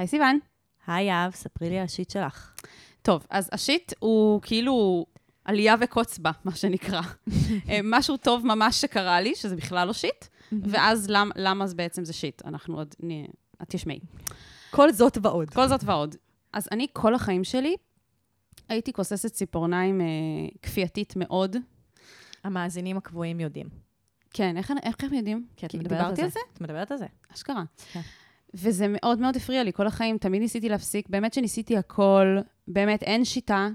היי 0.00 0.06
סיוון. 0.06 0.38
היי 0.86 1.06
יהב, 1.06 1.32
ספרי 1.32 1.70
לי 1.70 1.78
על 1.78 1.84
השיט 1.84 2.10
שלך. 2.10 2.54
טוב, 3.02 3.26
אז 3.30 3.48
השיט 3.52 3.92
הוא 3.98 4.40
כאילו 4.42 5.06
עלייה 5.44 5.74
וקוץ 5.80 6.18
בה, 6.18 6.30
מה 6.44 6.54
שנקרא. 6.54 7.00
אה, 7.68 7.80
משהו 7.84 8.16
טוב 8.16 8.46
ממש 8.46 8.80
שקרה 8.80 9.20
לי, 9.20 9.34
שזה 9.34 9.56
בכלל 9.56 9.86
לא 9.86 9.92
שיט, 9.92 10.24
ואז 10.62 11.10
למ, 11.10 11.30
למה 11.36 11.66
זה 11.66 11.74
בעצם 11.74 12.04
זה 12.04 12.12
שיט? 12.12 12.42
אנחנו 12.44 12.76
עוד... 12.76 12.94
נ... 13.02 13.24
את 13.62 13.68
תשמעי. 13.68 14.00
כל 14.70 14.92
זאת 14.92 15.18
ועוד. 15.22 15.50
כל 15.50 15.68
זאת 15.68 15.84
ועוד. 15.84 16.16
אז 16.52 16.68
אני 16.72 16.86
כל 16.92 17.14
החיים 17.14 17.44
שלי 17.44 17.76
הייתי 18.68 18.92
כוססת 18.92 19.32
ציפורניים 19.32 20.00
אה, 20.00 20.06
כפייתית 20.62 21.12
מאוד. 21.16 21.56
המאזינים 22.44 22.96
הקבועים 22.96 23.40
יודעים. 23.40 23.68
כן, 24.30 24.56
איך, 24.56 24.72
איך 24.82 24.94
הם 25.00 25.14
יודעים? 25.14 25.46
כי 25.56 25.66
את 25.66 25.74
מדברת. 25.74 26.18
על 26.18 26.30
זה? 26.30 26.40
את 26.52 26.60
מדברת 26.60 26.90
על 26.90 26.98
זה. 26.98 27.06
אשכרה. 27.34 27.62
כן. 27.92 28.00
וזה 28.54 28.86
מאוד 28.88 29.18
מאוד 29.20 29.36
הפריע 29.36 29.62
לי 29.64 29.72
כל 29.72 29.86
החיים, 29.86 30.18
תמיד 30.18 30.40
ניסיתי 30.42 30.68
להפסיק, 30.68 31.08
באמת 31.08 31.34
שניסיתי 31.34 31.76
הכל, 31.76 32.36
באמת 32.68 33.02
אין 33.02 33.24
שיטה 33.24 33.68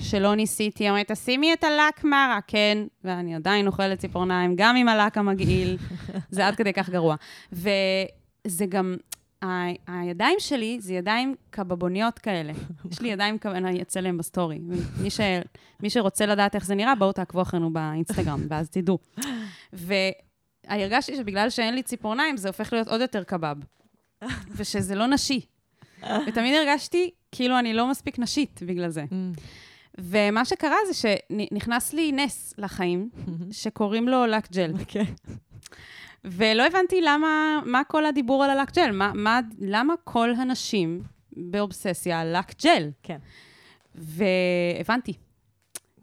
שלא 0.00 0.34
ניסיתי, 0.34 0.90
אמרתי, 0.90 1.12
תשימי 1.14 1.52
את 1.52 1.64
הלק 1.64 2.04
מרה, 2.04 2.38
כן, 2.46 2.78
ואני 3.04 3.34
עדיין 3.34 3.66
אוכלת 3.66 3.98
ציפורניים, 3.98 4.52
גם 4.56 4.76
עם 4.76 4.88
הלק 4.88 5.18
המגעיל, 5.18 5.76
זה 6.30 6.46
עד 6.46 6.54
כדי 6.56 6.72
כך 6.72 6.90
גרוע. 6.90 7.16
וזה 7.52 8.66
גם, 8.68 8.96
ה- 9.42 9.46
הידיים 9.86 10.36
שלי 10.38 10.76
זה 10.80 10.94
ידיים 10.94 11.34
קבבוניות 11.50 12.18
כאלה. 12.18 12.52
יש 12.90 13.00
לי 13.00 13.08
ידיים, 13.08 13.38
קב- 13.38 13.48
אני 13.50 13.82
אצלם 13.82 14.18
ב 14.18 14.24
story. 14.24 14.58
מי, 15.02 15.10
ש, 15.10 15.20
מי 15.82 15.90
שרוצה 15.90 16.26
לדעת 16.26 16.54
איך 16.54 16.64
זה 16.66 16.74
נראה, 16.74 16.94
בואו 16.94 17.12
תעקבו 17.12 17.42
אחרינו 17.42 17.72
באינסטגרם, 17.72 18.40
ואז 18.48 18.70
תדעו. 18.70 18.98
והרגשתי 19.72 21.16
שבגלל 21.16 21.50
שאין 21.50 21.74
לי 21.74 21.82
ציפורניים, 21.82 22.36
זה 22.36 22.48
הופך 22.48 22.72
להיות 22.72 22.88
עוד 22.88 23.00
יותר 23.00 23.24
קבב. 23.24 23.56
ושזה 24.56 24.94
לא 24.94 25.06
נשי. 25.06 25.40
ותמיד 26.26 26.54
הרגשתי 26.54 27.10
כאילו 27.32 27.58
אני 27.58 27.74
לא 27.74 27.90
מספיק 27.90 28.18
נשית 28.18 28.60
בגלל 28.66 28.90
זה. 28.90 29.04
ומה 29.98 30.44
שקרה 30.44 30.76
זה 30.86 30.94
שנכנס 30.94 31.92
לי 31.92 32.12
נס 32.12 32.54
לחיים, 32.58 33.10
שקוראים 33.50 34.08
לו 34.08 34.26
לק 34.26 34.52
ג'ל. 34.52 34.72
כן. 34.88 35.04
ולא 36.24 36.66
הבנתי 36.66 37.00
למה, 37.00 37.60
מה 37.66 37.84
כל 37.84 38.06
הדיבור 38.06 38.44
על 38.44 38.50
הלק 38.50 38.76
ג'ל, 38.76 38.90
מה, 38.92 39.12
מה, 39.14 39.40
למה 39.58 39.94
כל 40.04 40.30
הנשים 40.34 41.02
באובססיה 41.32 42.20
על 42.20 42.36
לק 42.38 42.64
ג'ל. 42.64 42.90
כן. 43.02 43.18
והבנתי, 43.94 45.14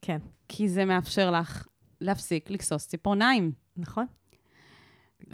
כן. 0.02 0.18
כי 0.50 0.70
זה 0.70 0.86
מאפשר 0.86 1.32
לך 1.32 1.68
להפסיק 2.02 2.50
לכסוס 2.50 2.88
ציפורניים. 2.88 3.52
נכון. 3.78 4.06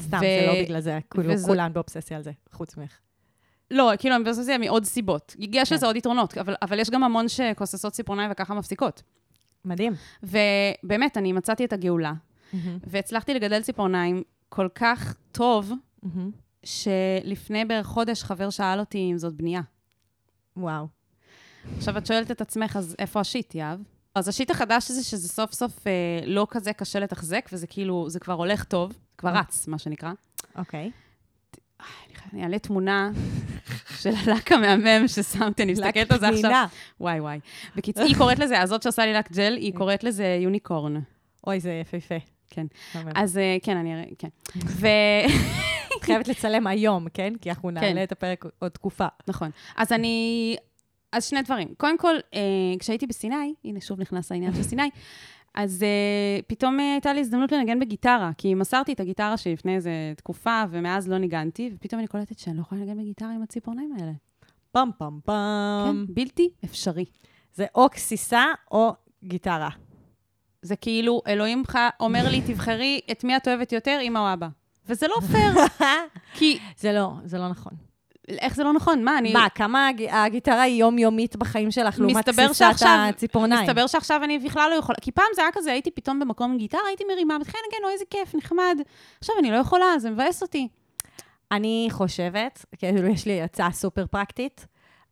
סתם, 0.02 0.17
ו- 0.17 0.20
זה 0.20 0.45
לא 0.48 0.64
בגלל 0.64 0.80
זה, 0.81 1.00
כאילו 1.12 1.34
וזו- 1.34 1.48
כולן 1.48 1.73
באובססיה 1.73 2.17
על 2.17 2.23
זה, 2.23 2.31
חוץ 2.52 2.78
ממך. 2.78 3.00
לא, 3.72 3.92
כאילו, 4.00 4.16
אני 4.16 4.23
באובססיה 4.23 4.58
מעוד 4.58 4.86
סיבות. 4.86 5.36
יש 5.40 5.70
כן. 5.70 5.75
לזה 5.75 5.86
עוד 5.86 5.95
יתרונות, 5.95 6.38
אבל, 6.38 6.56
אבל 6.62 6.80
יש 6.80 6.90
גם 6.90 7.03
המון 7.03 7.28
שכוססות 7.28 7.94
ציפורניים 7.94 8.31
וככה 8.31 8.53
מפסיקות. 8.53 9.03
מדהים. 9.66 9.94
ובאמת, 10.23 11.17
אני 11.17 11.34
מצאתי 11.34 11.66
את 11.66 11.73
הגאולה, 11.73 12.14
והצלחתי 12.88 13.34
לגדל 13.34 13.62
ציפורניים 13.62 14.23
כל 14.50 14.67
כך 14.75 15.16
טוב, 15.31 15.72
שלפני 16.64 17.66
בערך 17.66 17.86
חודש 17.88 18.23
חבר 18.23 18.50
שאל 18.50 18.80
אותי 18.80 19.09
אם 19.12 19.18
זאת 19.18 19.34
בנייה. 19.34 19.62
וואו. 20.58 20.88
עכשיו, 21.78 21.97
את 21.97 22.06
שואלת 22.06 22.31
את 22.31 22.42
עצמך, 22.42 22.75
אז 22.78 22.95
איפה 23.00 23.20
השיט, 23.20 23.56
יהב? 23.56 23.80
אז 24.16 24.28
השיט 24.28 24.52
החדש 24.52 24.92
הזה, 24.92 25.03
שזה 25.03 25.28
סוף 25.30 25.53
סוף 25.53 25.88
אה, 25.88 25.92
לא 26.25 26.47
כזה 26.50 26.73
קשה 26.73 27.00
לתחזק, 27.00 27.50
וזה 27.53 27.68
כאילו, 27.68 28.09
זה 28.09 28.20
כבר 28.20 28.34
הולך 28.34 28.64
טוב, 28.64 28.92
כבר 29.24 29.40
רץ, 29.40 29.68
מה 29.68 29.78
שנקרא. 29.78 30.12
אוקיי. 30.56 30.92
אני 32.34 32.44
אעלה 32.44 32.60
תמונה 32.60 33.12
של 34.02 34.10
הלק 34.26 34.52
המהמם 34.52 35.08
ששמתי, 35.08 35.64
אני 35.64 35.72
מסתכלת 35.72 36.12
על 36.12 36.20
זה 36.20 36.28
עכשיו. 36.28 36.42
פנינה. 36.42 36.66
וואי, 37.00 37.20
וואי. 37.20 37.40
בקיצור, 37.76 38.04
היא 38.04 38.16
קוראת 38.18 38.40
לזה, 38.40 38.62
הזאת 38.62 38.84
שעושה 38.84 39.06
לי 39.06 39.14
לק 39.14 39.32
ג'ל, 39.32 39.58
היא 39.58 39.74
קוראת 39.74 40.04
לזה 40.04 40.38
יוניקורן. 40.42 41.00
אוי, 41.48 41.60
זה 41.60 41.72
יפהפה. 41.72 42.16
כן. 42.50 42.66
אז 43.16 43.38
אה, 43.38 43.58
כן, 43.64 43.78
אני 43.78 43.94
אראה, 43.94 44.03
כן. 44.18 44.28
ו... 44.80 44.88
את 45.97 46.03
חייבת 46.03 46.28
לצלם 46.28 46.68
היום, 46.68 47.08
כן? 47.14 47.34
כי 47.42 47.50
אנחנו 47.50 47.72
נעלה 47.72 48.03
את 48.03 48.12
הפרק 48.12 48.46
עוד 48.59 48.72
תקופה. 48.72 49.08
נכון. 49.28 49.50
אז 49.76 49.92
אני... 49.92 50.56
אז 51.12 51.26
שני 51.26 51.42
דברים. 51.42 51.74
קודם 51.78 51.97
כל, 51.97 52.16
אה, 52.34 52.40
כשהייתי 52.80 53.08
בסיני, 53.08 53.53
הנה 53.66 53.81
שוב 53.81 54.02
נכנס 54.02 54.31
העניין 54.31 54.56
של 54.56 54.64
סיני, 54.64 54.90
אז 55.56 55.84
אה, 55.84 56.40
פתאום 56.47 56.80
אה, 56.80 56.91
הייתה 56.91 57.14
לי 57.14 57.19
הזדמנות 57.19 57.52
לנגן 57.52 57.80
בגיטרה, 57.80 58.31
כי 58.38 58.53
מסרתי 58.53 58.94
את 58.94 59.00
הגיטרה 59.00 59.38
שלי 59.38 59.53
לפני 59.53 59.75
איזה 59.75 59.91
תקופה, 60.18 60.64
ומאז 60.69 61.09
לא 61.09 61.18
ניגנתי, 61.18 61.72
ופתאום 61.75 62.00
אני 62.00 62.08
קולטת 62.08 62.40
שאני 62.40 62.58
לא 62.58 62.62
יכולה 62.62 62.81
לנגן 62.81 62.97
בגיטרה 62.97 63.31
עם 63.31 63.41
הציפורניים 63.44 63.94
האלה. 64.00 64.12
פעם 64.72 64.90
פעם 64.97 65.19
פעם. 65.25 66.06
כן, 66.08 66.14
בלתי 66.14 66.50
אפשרי. 66.66 67.06
זה 67.53 67.66
או 67.75 67.90
כסיסה 67.90 68.44
או 68.72 68.94
גיטרה. 69.24 69.69
זה 70.62 70.75
כאילו, 70.75 71.22
אלוהים 71.28 71.64
ח- 71.68 71.75
אומר 72.00 72.30
לי, 72.30 72.41
תבחרי 72.41 73.00
את 73.12 73.24
מי 73.24 73.38
את 73.38 73.47
אוהבת 73.47 73.72
יותר, 73.72 74.00
אמא 74.02 74.20
או 74.20 74.34
אבא. 74.34 74.47
וזה 74.88 75.06
לא 75.08 75.16
פייר, 75.31 75.53
כי 76.38 76.59
זה 76.78 76.91
לא, 76.91 77.14
זה 77.25 77.38
לא 77.38 77.50
נכון. 77.50 77.74
איך 78.29 78.56
זה 78.56 78.63
לא 78.63 78.73
נכון? 78.73 79.03
מה, 79.03 79.17
אני... 79.17 79.34
מה, 79.34 79.47
כמה 79.56 79.88
הג- 79.88 80.07
הגיטרה 80.09 80.61
היא 80.61 80.79
יומיומית 80.81 81.35
בחיים 81.35 81.72
שלך 81.72 82.00
לעומת 82.00 82.25
שעכשיו- 82.53 83.06
הציפורניים? 83.09 83.61
מסתבר 83.63 83.88
שעכשיו 83.88 84.23
אני 84.23 84.39
בכלל 84.39 84.69
לא 84.69 84.75
יכולה, 84.75 84.97
כי 85.01 85.11
פעם 85.11 85.25
זה 85.35 85.41
היה 85.41 85.51
כזה, 85.53 85.72
הייתי 85.72 85.91
פתאום 85.91 86.19
במקום 86.19 86.51
עם 86.51 86.57
גיטרה, 86.57 86.81
הייתי 86.88 87.03
מרימה, 87.11 87.38
מתחילה 87.38 87.59
לנגן, 87.66 87.84
אוי, 87.85 87.94
איזה 87.94 88.06
כיף, 88.09 88.35
נחמד. 88.35 88.78
עכשיו 89.19 89.35
אני 89.39 89.51
לא 89.51 89.56
יכולה, 89.56 89.85
זה 89.97 90.09
מבאס 90.09 90.41
אותי. 90.41 90.67
אני 91.51 91.88
חושבת, 91.91 92.66
כאילו 92.78 93.07
יש 93.07 93.25
לי 93.25 93.41
הצעה 93.41 93.72
סופר 93.72 94.06
פרקטית, 94.06 94.67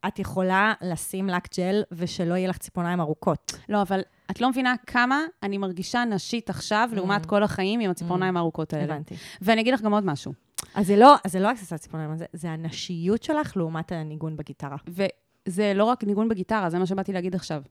את 0.08 0.20
יכולה 0.20 0.74
לשים 0.82 1.28
לק 1.30 1.48
ג'ל 1.58 1.84
ושלא 1.92 2.34
יהיה 2.34 2.50
לך 2.50 2.58
ציפורניים 2.58 3.02
ארוכות. 3.02 3.52
לא, 3.70 3.82
אבל 3.82 4.02
את 4.32 4.42
לא 4.42 4.50
מבינה 4.50 4.74
כמה 4.88 5.22
אני 5.44 5.58
מרגישה 5.58 6.04
נשית 6.06 6.50
עכשיו, 6.50 6.90
לעומת 6.94 7.26
כל 7.26 7.44
החיים 7.44 7.80
עם 7.80 7.92
הציפורניים 7.92 8.38
הארוכות 8.38 8.74
האלה. 8.74 8.84
הבנתי. 8.94 9.16
ואני 9.42 9.62
אגיד 9.62 9.74
לך 9.74 9.82
גם 9.82 9.94
עוד 9.94 10.06
משהו. 10.06 10.34
אז 10.76 10.88
זה 10.88 10.96
לא, 10.96 11.16
אז 11.26 11.32
זה 11.32 11.40
לא 11.40 11.50
הכסיסת 11.50 11.76
ציפורניים, 11.76 12.18
זה, 12.18 12.26
זה 12.34 12.50
הנשיות 12.50 13.24
שלך 13.24 13.58
לעומת 13.58 13.92
הניגון 13.92 14.38
בגיטרה. 14.38 14.78
וזה 14.88 15.74
לא 15.76 15.84
רק 15.84 16.04
ניגון 16.04 16.30
בגיטרה, 16.30 16.70
זה 16.70 16.80
מה 16.80 16.86
שבאתי 16.86 17.14
להגיד 17.14 17.36
עכשיו. 17.36 17.62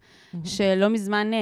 שלא 0.44 0.88
מזמן 0.88 1.34
אה, 1.34 1.38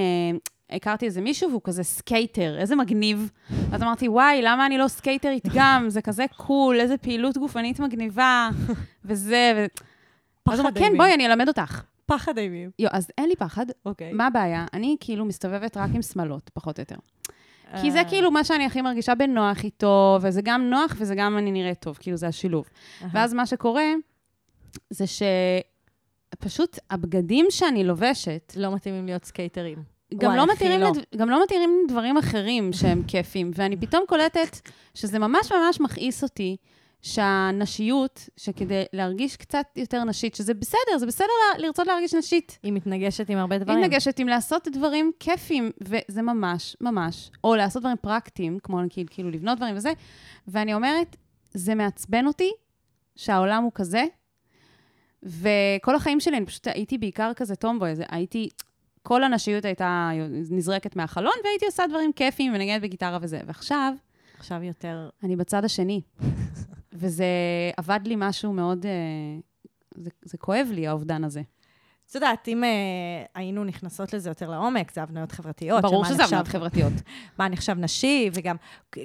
הכרתי 0.77 1.07
איזה 1.07 1.21
מישהו 1.21 1.51
והוא 1.51 1.61
כזה 1.65 1.83
skater, 1.83 2.59
איזה 2.59 2.77
מגניב. 2.77 3.31
אז 3.73 3.83
אמרתי, 3.83 4.09
וואי, 4.09 4.43
למה 4.43 4.67
אני 4.67 4.79
לא 4.79 4.89
סקייטרית 4.89 5.49
גם? 5.55 5.85
זה 5.89 6.03
כזה 6.03 6.25
cool, 6.37 6.81
איזה 6.81 6.97
פעילות 6.97 7.37
גופנית 7.37 7.81
מגניבה, 7.81 8.49
וזה, 9.05 9.53
ו... 9.57 9.67
אז 10.53 10.59
הוא 10.59 10.69
אמר, 10.69 10.75
כן, 10.75 10.85
אימים. 10.85 10.97
בואי, 10.97 11.15
אני 11.15 11.27
אלמד 11.27 11.49
אותך. 11.49 11.83
פחד 12.07 12.39
אימים. 12.39 12.71
יו, 12.79 12.89
אז 12.93 13.11
אין 13.19 13.29
לי 13.29 13.37
פחד. 13.37 13.67
אוקיי. 13.87 14.13
מה 14.13 14.27
הבעיה? 14.27 14.67
אני 14.73 14.97
כאילו 15.01 15.25
מסתובבת 15.25 15.77
רק 15.77 15.91
עם 15.95 16.03
שמלות, 16.03 16.51
פחות 16.55 16.79
או 16.79 16.83
יותר. 16.83 16.97
כי 17.81 17.91
זה 17.91 17.99
אה, 17.99 18.05
כאילו 18.05 18.31
מה 18.31 18.45
שאני 18.45 18.67
הכי 18.67 18.83
מרגישה 18.83 19.15
בנוח 19.15 19.65
איתו, 19.65 20.19
וזה 20.23 20.41
גם 20.45 20.71
נוח 20.71 20.97
וזה 20.99 21.15
גם 21.15 21.39
אני 21.39 21.53
נראית 21.53 21.81
טוב, 21.81 21.99
כאילו 22.01 22.17
זה 22.17 22.27
השילוב. 22.27 22.69
ואז 23.12 23.34
מה 23.34 23.47
שקורה, 23.47 23.84
זה 24.91 25.05
שפשוט 26.34 26.78
הבגדים 26.91 27.47
שאני 27.51 27.84
לובשת, 27.84 28.53
לא 28.57 28.75
מתאימים 28.75 29.07
להיות 29.07 29.25
סקייטרים. 29.25 29.99
גם 30.15 30.31
וואי, 30.31 30.37
לא, 30.37 30.43
הכי 30.43 30.53
מתירים 30.53 30.81
לא. 30.81 30.89
לד... 30.89 31.05
גם 31.17 31.31
לא 31.31 31.43
מתירים 31.43 31.71
דברים 31.89 32.17
אחרים 32.17 32.73
שהם 32.73 33.03
כיפים, 33.07 33.51
ואני 33.55 33.77
פתאום 33.77 34.05
קולטת 34.09 34.69
שזה 34.95 35.19
ממש 35.19 35.53
ממש 35.53 35.81
מכעיס 35.81 36.23
אותי, 36.23 36.57
שהנשיות, 37.03 38.28
שכדי 38.36 38.84
להרגיש 38.92 39.36
קצת 39.36 39.66
יותר 39.76 40.04
נשית, 40.04 40.34
שזה 40.34 40.54
בסדר, 40.54 40.98
זה 40.98 41.06
בסדר 41.06 41.26
לרצות 41.59 41.86
להרגיש 41.86 42.14
נשית. 42.14 42.59
היא 42.62 42.72
מתנגשת 42.72 43.31
עם 43.31 43.38
הרבה 43.38 43.54
היא 43.54 43.62
דברים. 43.62 43.81
מתנגשת 43.81 44.19
עם 44.19 44.28
לעשות 44.28 44.69
דברים 44.69 45.12
כיפים, 45.20 45.70
וזה 45.81 46.22
ממש, 46.22 46.76
ממש, 46.81 47.31
או 47.44 47.56
לעשות 47.56 47.82
דברים 47.82 47.97
פרקטיים, 48.00 48.59
כמו 48.62 48.82
נגיד, 48.82 49.10
כאילו 49.10 49.31
לבנות 49.31 49.56
דברים 49.56 49.76
וזה, 49.76 49.92
ואני 50.48 50.75
אומרת, 50.75 51.16
זה 51.54 51.75
מעצבן 51.75 52.26
אותי 52.26 52.50
שהעולם 53.16 53.62
הוא 53.62 53.72
כזה, 53.75 54.04
וכל 55.22 55.94
החיים 55.94 56.21
שלי, 56.21 56.36
אני 56.36 56.47
פשוט 56.47 56.66
הייתי 56.66 56.98
בעיקר 56.98 57.33
כזה 57.36 57.56
טומבוי, 57.56 57.91
הייתי, 58.09 58.48
כל 59.03 59.24
הנשיות 59.24 59.65
הייתה 59.65 60.10
נזרקת 60.51 60.97
מהחלון, 60.97 61.34
והייתי 61.44 61.66
עושה 61.66 61.86
דברים 61.89 62.12
כיפיים 62.12 62.54
ונגנת 62.54 62.83
בגיטרה 62.83 63.18
וזה. 63.22 63.41
ועכשיו, 63.47 63.94
עכשיו 64.39 64.62
יותר... 64.62 65.09
אני 65.22 65.36
בצד 65.36 65.65
השני, 65.65 66.01
וזה 66.98 67.24
עבד 67.77 68.00
לי 68.04 68.15
משהו 68.16 68.53
מאוד, 68.53 68.86
אה, 68.86 68.91
זה, 69.97 70.10
זה 70.22 70.39
כואב 70.39 70.68
לי, 70.72 70.86
האובדן 70.86 71.24
הזה. 71.24 71.42
את 72.10 72.15
יודעת, 72.15 72.48
אם 72.48 72.65
אה, 72.65 72.68
היינו 73.34 73.65
נכנסות 73.65 74.12
לזה 74.12 74.30
יותר 74.30 74.50
לעומק, 74.50 74.92
זה 74.95 75.03
הבניות 75.03 75.33
חברתיות. 75.33 75.83
ברור 75.83 76.04
שזה 76.04 76.22
נחשב- 76.22 76.42
חברתיות. 76.47 76.92
מה 77.39 77.48
נחשב 77.48 77.78
נשי, 77.78 78.30
וגם 78.34 78.56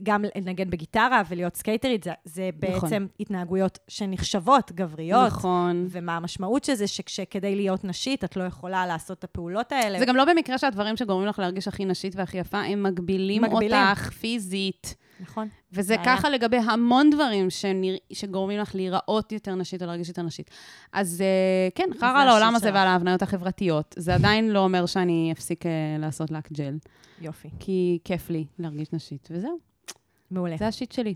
גם 0.04 0.26
לנגן 0.36 0.70
בגיטרה 0.70 1.22
ולהיות 1.30 1.56
סקייטרית, 1.56 2.04
זה, 2.04 2.12
זה 2.26 2.50
בעצם 2.60 2.76
נכון. 2.86 3.08
התנהגויות 3.20 3.80
שנחשבות 3.88 4.72
גבריות. 4.72 5.28
נכון. 5.28 5.88
ומה 5.90 6.18
המשמעות 6.18 6.64
של 6.64 6.74
זה, 6.74 6.88
שכדי 6.88 7.56
להיות 7.56 7.84
נשית, 7.84 8.24
את 8.24 8.36
לא 8.38 8.44
יכולה 8.44 8.86
לעשות 8.86 9.20
את 9.20 9.24
הפעולות 9.24 9.72
האלה. 9.72 10.00
זה 10.00 10.06
גם 10.06 10.16
לא 10.16 10.26
במקרה 10.26 10.58
שהדברים 10.58 10.98
שגורמים 10.98 11.28
לך 11.28 11.40
להרגיש 11.40 11.68
הכי 11.68 11.86
נשית 11.86 12.16
והכי 12.16 12.38
יפה, 12.38 12.58
הם 12.62 12.84
מגבילים, 12.84 13.42
מגבילים. 13.42 13.78
אותך 13.90 14.10
פיזית. 14.10 14.96
נכון. 15.20 15.48
וזה 15.72 15.98
בעיה. 15.98 16.18
ככה 16.18 16.30
לגבי 16.30 16.58
המון 16.58 17.10
דברים 17.10 17.50
שנרא... 17.50 17.98
שגורמים 18.14 18.60
לך 18.60 18.76
להיראות 18.76 19.32
יותר 19.32 19.56
נשית 19.56 19.82
או 19.82 19.88
להרגיש 19.88 20.08
יותר 20.08 20.22
נשית. 20.22 20.52
אז 20.94 21.22
אה, 21.22 21.70
כן, 21.76 21.90
חרא 22.00 22.22
על 22.22 22.28
העולם 22.28 22.56
הזה. 22.56 22.74
ועל 22.74 22.88
ההבניות 22.88 23.22
החברתיות. 23.22 23.96
זה 23.98 24.14
עדיין 24.14 24.50
לא 24.50 24.60
אומר 24.60 24.86
שאני 24.86 25.32
אפסיק 25.32 25.66
אה, 25.66 25.72
לעשות 26.00 26.32
לק 26.32 26.52
ג'ל, 26.52 26.78
יופי. 27.22 27.50
כי 27.60 28.00
כיף 28.04 28.30
לי 28.30 28.46
להרגיש 28.60 28.94
נשית, 28.94 29.30
וזהו, 29.32 29.58
מעולה. 30.32 30.58
זה 30.58 30.68
ה 30.68 30.73
shit 30.73 30.92
שלי. 30.92 31.16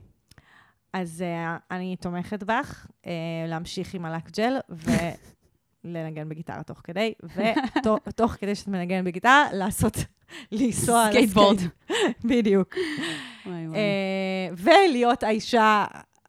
אז 0.93 1.23
אה, 1.23 1.59
אני 1.71 1.95
תומכת 1.95 2.43
בך 2.43 2.87
אה, 2.87 3.07
להמשיך 3.47 3.93
עם 3.93 4.05
הלק 4.05 4.31
ג'ל 4.37 4.57
ולנגן 5.83 6.29
בגיטרה 6.29 6.63
תוך 6.63 6.81
כדי, 6.83 7.13
ותוך 8.07 8.33
כדי 8.39 8.55
שאת 8.55 8.67
מנגנת 8.67 9.05
בגיטרה, 9.05 9.45
לעשות, 9.53 9.97
לנסוע 10.51 11.03
על 11.03 11.11
סקייטבורד. 11.11 11.57
ה 11.57 11.66
skate. 11.66 12.17
בדיוק. 12.31 12.75
אה, 13.75 14.49
ולהיות 14.51 15.23
האישה 15.23 15.85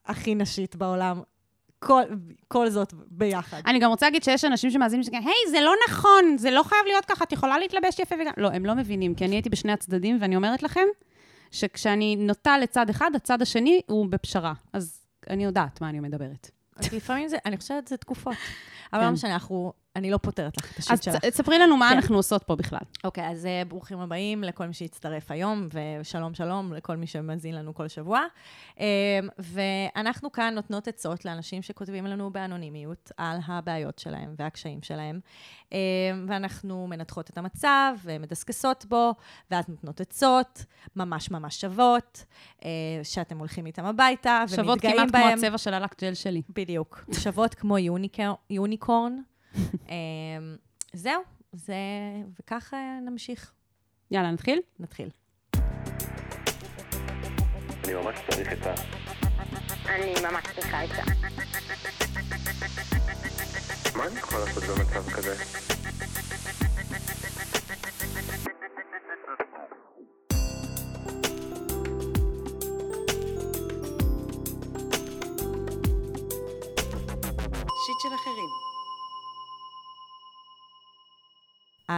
הכי 0.06 0.34
נשית 0.34 0.76
בעולם. 0.76 1.20
כל, 1.78 2.02
כל 2.48 2.70
זאת 2.70 2.94
ביחד. 3.10 3.60
אני 3.66 3.78
גם 3.78 3.90
רוצה 3.90 4.06
להגיד 4.06 4.22
שיש 4.22 4.44
אנשים 4.44 4.70
שמאזינים 4.70 5.02
שכן, 5.02 5.16
היי, 5.24 5.50
זה 5.50 5.60
לא 5.60 5.72
נכון, 5.88 6.38
זה 6.38 6.50
לא 6.50 6.62
חייב 6.62 6.80
להיות 6.86 7.04
ככה, 7.04 7.24
את 7.24 7.32
יכולה 7.32 7.58
להתלבש 7.58 7.98
יפה 7.98 8.14
וגם... 8.14 8.32
לא, 8.36 8.48
הם 8.52 8.66
לא 8.66 8.74
מבינים, 8.74 9.14
כי 9.14 9.24
אני 9.24 9.36
הייתי 9.36 9.48
בשני 9.48 9.72
הצדדים, 9.72 10.18
ואני 10.20 10.36
אומרת 10.36 10.62
לכם, 10.62 10.84
שכשאני 11.50 12.16
נוטה 12.16 12.58
לצד 12.58 12.90
אחד, 12.90 13.10
הצד 13.14 13.42
השני 13.42 13.80
הוא 13.86 14.06
בפשרה. 14.10 14.52
אז 14.72 15.00
אני 15.30 15.44
יודעת 15.44 15.80
מה 15.80 15.88
אני 15.88 16.00
מדברת. 16.00 16.50
אז 16.76 16.92
לפעמים 16.92 17.28
זה, 17.28 17.36
אני 17.46 17.56
חושבת 17.56 17.86
שזה 17.86 17.96
תקופות. 17.96 18.36
אבל 18.92 19.00
כן. 19.00 19.06
לא 19.06 19.12
משנה, 19.12 19.32
אנחנו, 19.32 19.72
אני 19.98 20.10
לא 20.10 20.16
פותרת 20.16 20.56
לך 20.56 20.72
את 20.72 20.78
השיט 20.78 20.92
אז 20.92 21.02
שלך. 21.04 21.14
ת- 21.16 21.24
תספרי 21.24 21.58
לנו 21.58 21.76
מה 21.76 21.88
כן. 21.90 21.96
אנחנו 21.96 22.16
עושות 22.16 22.42
פה 22.42 22.56
בכלל. 22.56 22.78
אוקיי, 23.04 23.28
אז 23.28 23.46
אה, 23.46 23.62
ברוכים 23.68 23.98
הבאים 24.00 24.44
לכל 24.44 24.66
מי 24.66 24.72
שהצטרף 24.74 25.30
היום, 25.30 25.68
ושלום 26.00 26.34
שלום 26.34 26.72
לכל 26.72 26.96
מי 26.96 27.06
שמאזין 27.06 27.54
לנו 27.54 27.74
כל 27.74 27.88
שבוע. 27.88 28.20
אה, 28.80 28.86
ואנחנו 29.38 30.32
כאן 30.32 30.54
נותנות 30.54 30.88
עצות 30.88 31.24
לאנשים 31.24 31.62
שכותבים 31.62 32.06
לנו 32.06 32.30
באנונימיות 32.30 33.10
על 33.16 33.38
הבעיות 33.46 33.98
שלהם 33.98 34.34
והקשיים 34.38 34.82
שלהם. 34.82 35.20
אה, 35.72 35.78
ואנחנו 36.26 36.86
מנתחות 36.86 37.30
את 37.30 37.38
המצב 37.38 37.94
ומדסקסות 38.04 38.84
בו, 38.88 39.14
ואז 39.50 39.64
נותנות 39.68 40.00
עצות 40.00 40.64
ממש 40.96 41.30
ממש 41.30 41.60
שוות, 41.60 42.24
אה, 42.64 42.68
שאתם 43.02 43.38
הולכים 43.38 43.66
איתם 43.66 43.84
הביתה 43.84 44.44
שוות 44.48 44.66
ומתגאים 44.68 44.96
כמעט 44.96 45.10
כמו 45.10 45.20
בהם. 45.20 45.38
הצבע 45.38 45.58
של 45.58 45.74
הלק 45.74 46.00
ג'ל 46.02 46.14
שלי. 46.14 46.42
בדיוק. 46.54 47.04
שוות 47.12 47.54
כמו 47.54 47.76
יוניקורן. 48.50 49.16
אה, 49.90 49.96
זהו, 50.93 51.22
זה... 51.52 51.75
וכך 52.40 52.75
אה, 52.75 52.99
נמשיך. 53.10 53.52
יאללה, 54.10 54.31
נתחיל? 54.31 54.60
נתחיל. 54.78 55.08
אני 57.84 57.94
ממש 57.94 58.19
צריך 58.31 58.49
עצה. 58.49 58.75
אני 59.87 60.14
ממש 60.22 60.44
צריכה 60.55 60.81
עצה. 60.81 61.02
מה 63.96 64.06
אני 64.06 64.19
יכול 64.19 64.38
לעשות 64.38 64.64
במצב 64.64 65.10
כזה? 65.10 65.34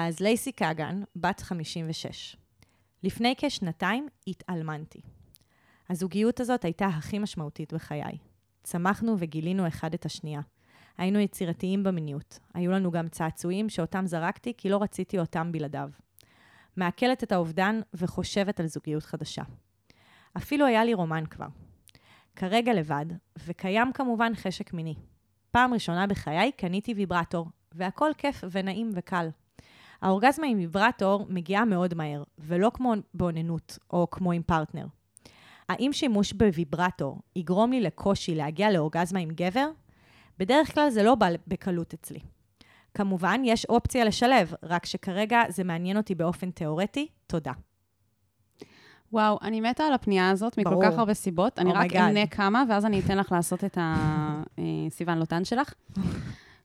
אז 0.07 0.21
לייסי 0.21 0.53
קאגן, 0.53 1.03
בת 1.17 1.41
56. 1.41 2.37
לפני 3.03 3.35
כשנתיים 3.39 4.09
התאלמנתי. 4.27 5.01
הזוגיות 5.91 6.41
הזאת 6.41 6.65
הייתה 6.65 6.87
הכי 6.87 7.19
משמעותית 7.19 7.73
בחיי. 7.73 8.19
צמחנו 8.63 9.17
וגילינו 9.19 9.69
אחד 9.69 9.95
את 9.95 10.05
השנייה. 10.05 10.41
היינו 10.99 11.19
יצירתיים 11.19 11.83
במיניות. 11.83 12.39
היו 12.55 12.73
לנו 12.73 12.91
גם 12.91 13.09
צעצועים 13.09 13.69
שאותם 13.69 14.07
זרקתי 14.07 14.53
כי 14.57 14.69
לא 14.69 14.83
רציתי 14.83 15.19
אותם 15.19 15.53
בלעדיו. 15.53 15.91
מעכלת 16.77 17.25
את 17.25 17.33
האובדן 17.33 17.81
וחושבת 17.95 18.61
על 18.61 18.67
זוגיות 18.67 19.03
חדשה. 19.03 19.43
אפילו 20.37 20.67
היה 20.67 20.85
לי 20.85 20.95
רומן 20.95 21.25
כבר. 21.27 21.49
כרגע 22.37 22.73
לבד, 22.73 23.07
וקיים 23.47 23.93
כמובן 23.93 24.33
חשק 24.35 24.73
מיני. 24.73 24.95
פעם 25.51 25.75
ראשונה 25.75 26.07
בחיי 26.07 26.53
קניתי 26.53 26.95
ויברטור, 26.95 27.47
והכל 27.73 28.11
כיף 28.19 28.45
ונעים 28.51 28.91
וקל. 28.95 29.29
האורגזמה 30.03 30.47
עם 30.47 30.59
ויברטור 30.59 31.27
מגיעה 31.29 31.65
מאוד 31.65 31.95
מהר, 31.95 32.23
ולא 32.39 32.71
כמו 32.75 32.95
באוננות 33.15 33.79
או 33.91 34.11
כמו 34.11 34.33
עם 34.33 34.43
פרטנר. 34.43 34.87
האם 35.69 35.93
שימוש 35.93 36.33
בוויברטור 36.33 37.19
יגרום 37.37 37.71
לי 37.71 37.81
לקושי 37.81 38.35
להגיע 38.35 38.71
לאורגזמה 38.71 39.21
עם 39.21 39.31
גבר? 39.35 39.69
בדרך 40.39 40.75
כלל 40.75 40.91
זה 40.91 41.03
לא 41.03 41.15
בא 41.15 41.27
בקלות 41.47 41.95
אצלי. 41.95 42.21
כמובן, 42.95 43.41
יש 43.45 43.65
אופציה 43.65 44.05
לשלב, 44.05 44.53
רק 44.63 44.87
שכרגע 44.87 45.43
זה 45.49 45.65
מעניין 45.65 45.97
אותי 45.97 46.15
באופן 46.15 46.51
תיאורטי. 46.51 47.09
תודה. 47.27 47.53
וואו, 49.13 49.39
אני 49.43 49.61
מתה 49.61 49.85
על 49.85 49.93
הפנייה 49.93 50.31
הזאת 50.31 50.59
מכל 50.59 50.71
ברור. 50.71 50.85
כך 50.85 50.99
הרבה 50.99 51.15
סיבות. 51.15 51.59
אני 51.59 51.71
Oh 51.71 51.75
רק 51.75 51.91
my 51.91 51.95
God. 51.95 51.99
אמנה 51.99 52.27
כמה, 52.27 52.65
ואז 52.69 52.85
אני 52.85 53.01
אתן 53.01 53.19
לך 53.19 53.33
לעשות 53.33 53.65
את 53.65 53.79
הסיוון 53.81 55.19
לוטן 55.19 55.45
שלך. 55.45 55.75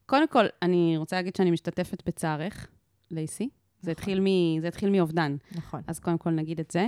קודם 0.05 0.27
כל, 0.27 0.45
אני 0.61 0.97
רוצה 0.97 1.15
להגיד 1.15 1.35
שאני 1.35 1.51
משתתפת 1.51 2.03
בצערך, 2.05 2.67
לייסי. 3.11 3.49
זה 3.81 3.91
התחיל 3.91 4.19
מ- 4.21 4.61
זה 4.61 4.67
התחיל 4.67 4.89
מאובדן. 4.89 5.35
נכון. 5.55 5.81
אז 5.87 5.99
קודם 5.99 6.17
כל 6.17 6.29
נגיד 6.29 6.59
את 6.59 6.71
זה. 6.71 6.87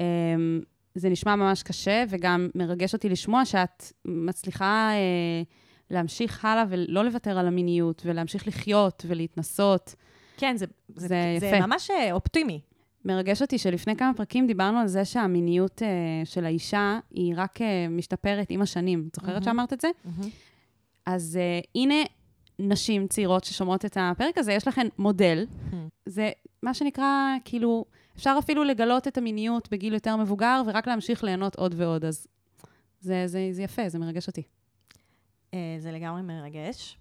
אמ, 0.00 0.60
זה 0.94 1.08
נשמע 1.08 1.36
ממש 1.36 1.62
קשה, 1.62 2.04
וגם 2.08 2.48
מרגש 2.54 2.94
אותי 2.94 3.08
לשמוע 3.08 3.44
שאת 3.44 3.84
מצליחה 4.04 4.90
אה, 4.92 5.42
להמשיך 5.90 6.44
הלאה 6.44 6.64
ולא 6.68 7.04
לוותר 7.04 7.38
על 7.38 7.46
המיניות, 7.46 8.02
ולהמשיך 8.06 8.48
לחיות 8.48 9.04
ולהתנסות. 9.08 9.94
כן, 10.36 10.56
זה, 10.56 10.66
זה, 10.88 11.08
זה 11.08 11.36
זה 11.40 11.46
יפה. 11.46 11.66
ממש 11.66 11.90
אה, 11.90 12.12
אופטימי. 12.12 12.60
מרגש 13.04 13.42
אותי 13.42 13.58
שלפני 13.58 13.96
כמה 13.96 14.14
פרקים 14.16 14.46
דיברנו 14.46 14.78
על 14.78 14.86
זה 14.86 15.04
שהמיניות 15.04 15.82
אה, 15.82 15.88
של 16.24 16.44
האישה 16.44 16.98
היא 17.10 17.34
רק 17.36 17.62
אה, 17.62 17.86
משתפרת 17.90 18.46
עם 18.50 18.62
השנים. 18.62 19.08
את 19.10 19.14
זוכרת 19.14 19.28
מהמם. 19.32 19.44
שאמרת 19.44 19.72
את 19.72 19.80
זה? 19.80 19.88
אז 21.06 21.38
אה, 21.40 21.60
הנה 21.74 21.94
נשים 22.58 23.06
צעירות 23.06 23.44
ששומעות 23.44 23.84
את 23.84 23.96
הפרק 24.00 24.38
הזה, 24.38 24.52
יש 24.52 24.68
לכן 24.68 24.86
מודל. 24.98 25.46
זה 26.06 26.30
מה 26.62 26.74
שנקרא, 26.74 27.34
כאילו, 27.44 27.84
אפשר 28.16 28.36
אפילו 28.38 28.64
לגלות 28.64 29.08
את 29.08 29.18
המיניות 29.18 29.68
בגיל 29.70 29.94
יותר 29.94 30.16
מבוגר, 30.16 30.62
ורק 30.66 30.86
להמשיך 30.86 31.24
ליהנות 31.24 31.56
עוד 31.56 31.74
ועוד. 31.76 32.04
אז 32.04 32.26
זה, 33.00 33.22
זה, 33.26 33.48
זה 33.52 33.62
יפה, 33.62 33.88
זה 33.88 33.98
מרגש 33.98 34.28
אותי. 34.28 34.42
אה, 35.54 35.76
זה 35.78 35.92
לגמרי 35.92 36.22
מרגש. 36.22 36.96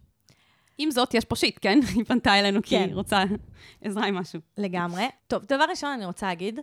עם 0.77 0.91
זאת, 0.91 1.13
יש 1.13 1.25
פה 1.25 1.35
שיט, 1.35 1.59
כן? 1.61 1.79
היא 1.95 2.05
פנתה 2.05 2.39
אלינו 2.39 2.61
כי 2.63 2.69
כן. 2.69 2.83
היא 2.87 2.95
רוצה 2.95 3.23
עזרה 3.81 4.05
עם 4.05 4.15
משהו. 4.15 4.39
לגמרי. 4.57 5.03
טוב, 5.27 5.43
דבר 5.45 5.65
ראשון, 5.69 5.89
אני 5.89 6.05
רוצה 6.05 6.27
להגיד 6.27 6.59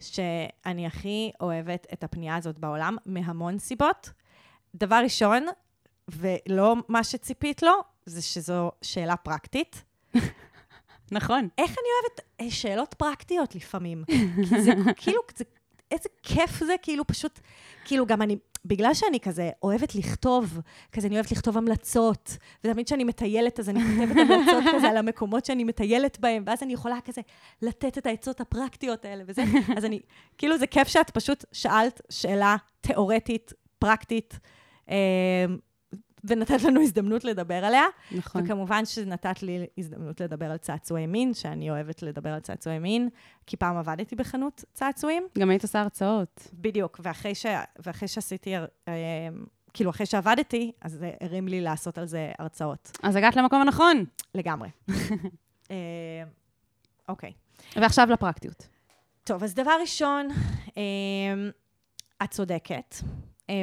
שאני 0.00 0.86
הכי 0.86 1.30
אוהבת 1.40 1.86
את 1.92 2.04
הפנייה 2.04 2.36
הזאת 2.36 2.58
בעולם, 2.58 2.96
מהמון 3.06 3.58
סיבות. 3.58 4.10
דבר 4.74 5.00
ראשון, 5.04 5.46
ולא 6.08 6.76
מה 6.88 7.04
שציפית 7.04 7.62
לו, 7.62 7.72
זה 8.06 8.22
שזו 8.22 8.70
שאלה 8.82 9.16
פרקטית. 9.16 9.84
נכון. 11.12 11.48
איך 11.58 11.70
אני 11.70 11.88
אוהבת 12.00 12.20
אה, 12.40 12.50
שאלות 12.50 12.94
פרקטיות 12.94 13.54
לפעמים? 13.54 14.04
כי 14.48 14.62
זה 14.62 14.72
כאילו, 14.96 15.20
זה, 15.36 15.44
איזה 15.90 16.08
כיף 16.22 16.64
זה, 16.64 16.74
כאילו 16.82 17.06
פשוט, 17.06 17.40
כאילו 17.84 18.06
גם 18.06 18.22
אני, 18.22 18.36
בגלל 18.64 18.94
שאני 18.94 19.20
כזה 19.20 19.50
אוהבת 19.62 19.94
לכתוב, 19.94 20.60
כזה 20.92 21.06
אני 21.06 21.14
אוהבת 21.14 21.32
לכתוב 21.32 21.58
המלצות, 21.58 22.36
ותמיד 22.64 22.86
כשאני 22.86 23.04
מטיילת, 23.04 23.60
אז 23.60 23.68
אני 23.68 23.80
כותבת 23.80 24.16
המלצות 24.16 24.64
כזה 24.74 24.88
על 24.88 24.96
המקומות 24.96 25.44
שאני 25.44 25.64
מטיילת 25.64 26.20
בהם, 26.20 26.42
ואז 26.46 26.62
אני 26.62 26.72
יכולה 26.72 27.00
כזה 27.04 27.20
לתת 27.62 27.98
את 27.98 28.06
העצות 28.06 28.40
הפרקטיות 28.40 29.04
האלה 29.04 29.24
וזה, 29.26 29.42
אז 29.76 29.84
אני, 29.84 30.00
כאילו 30.38 30.58
זה 30.58 30.66
כיף 30.66 30.88
שאת 30.88 31.10
פשוט 31.10 31.44
שאלת 31.52 32.00
שאלה 32.10 32.56
תיאורטית, 32.80 33.52
פרקטית, 33.78 34.38
אה, 34.90 35.44
ונתת 36.26 36.62
לנו 36.62 36.80
הזדמנות 36.80 37.24
לדבר 37.24 37.64
עליה. 37.64 37.84
נכון. 38.12 38.44
וכמובן 38.44 38.84
שנתת 38.84 39.42
לי 39.42 39.66
הזדמנות 39.78 40.20
לדבר 40.20 40.50
על 40.50 40.56
צעצועי 40.56 41.06
מין, 41.06 41.34
שאני 41.34 41.70
אוהבת 41.70 42.02
לדבר 42.02 42.30
על 42.30 42.40
צעצועי 42.40 42.78
מין, 42.78 43.08
כי 43.46 43.56
פעם 43.56 43.76
עבדתי 43.76 44.16
בחנות 44.16 44.64
צעצועים. 44.72 45.26
גם 45.38 45.50
היית 45.50 45.62
עושה 45.62 45.80
הרצאות. 45.80 46.48
בדיוק, 46.52 47.00
ואחרי, 47.02 47.34
ש... 47.34 47.46
ואחרי 47.78 48.08
שעשיתי, 48.08 48.56
אה, 48.56 48.62
כאילו, 49.72 49.90
אחרי 49.90 50.06
שעבדתי, 50.06 50.72
אז 50.80 50.92
זה 50.92 51.10
הרים 51.20 51.48
לי 51.48 51.60
לעשות 51.60 51.98
על 51.98 52.06
זה 52.06 52.32
הרצאות. 52.38 52.98
אז 53.02 53.16
הגעת 53.16 53.36
למקום 53.36 53.60
הנכון. 53.60 54.04
לגמרי. 54.34 54.68
אה, 55.70 55.76
אוקיי. 57.08 57.32
ועכשיו 57.76 58.08
לפרקטיות. 58.10 58.68
טוב, 59.24 59.42
אז 59.42 59.54
דבר 59.54 59.72
ראשון, 59.80 60.28
אה, 60.76 60.82
את 62.24 62.30
צודקת. 62.30 62.94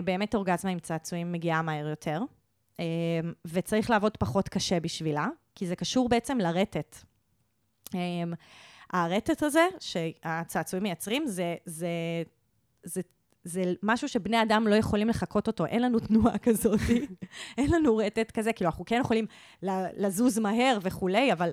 באמת 0.04 0.36
אורגזמה 0.36 0.72
עם 0.72 0.80
צעצועים 0.80 1.32
מגיעה 1.32 1.62
מהר 1.62 1.88
יותר, 1.88 2.22
וצריך 3.46 3.90
לעבוד 3.90 4.18
פחות 4.18 4.50
קשה 4.50 4.80
בשבילה, 4.80 5.28
כי 5.56 5.68
זה 5.68 5.76
קשור 5.76 6.10
בעצם 6.10 6.38
לרטט. 6.38 6.98
אה, 7.96 8.00
הרטט 8.94 9.44
הזה 9.44 9.68
שהצעצועים 9.80 10.84
מייצרים, 10.84 11.28
זה, 11.28 11.56
זה, 11.66 11.88
זה 12.84 13.02
זה 13.44 13.74
משהו 13.84 14.08
שבני 14.08 14.42
אדם 14.42 14.68
לא 14.68 14.76
יכולים 14.76 15.10
לחקות 15.10 15.48
אותו, 15.48 15.66
אין 15.66 15.82
לנו 15.82 16.00
תנועה 16.00 16.38
כזאת, 16.48 16.80
אין 17.58 17.72
לנו 17.72 17.98
רטט 17.98 18.32
כזה, 18.32 18.54
כאילו, 18.54 18.70
אנחנו 18.70 18.86
כן 18.86 19.00
יכולים 19.02 19.26
לזוז 19.98 20.40
מהר 20.40 20.78
וכולי, 20.82 21.34
אבל 21.34 21.52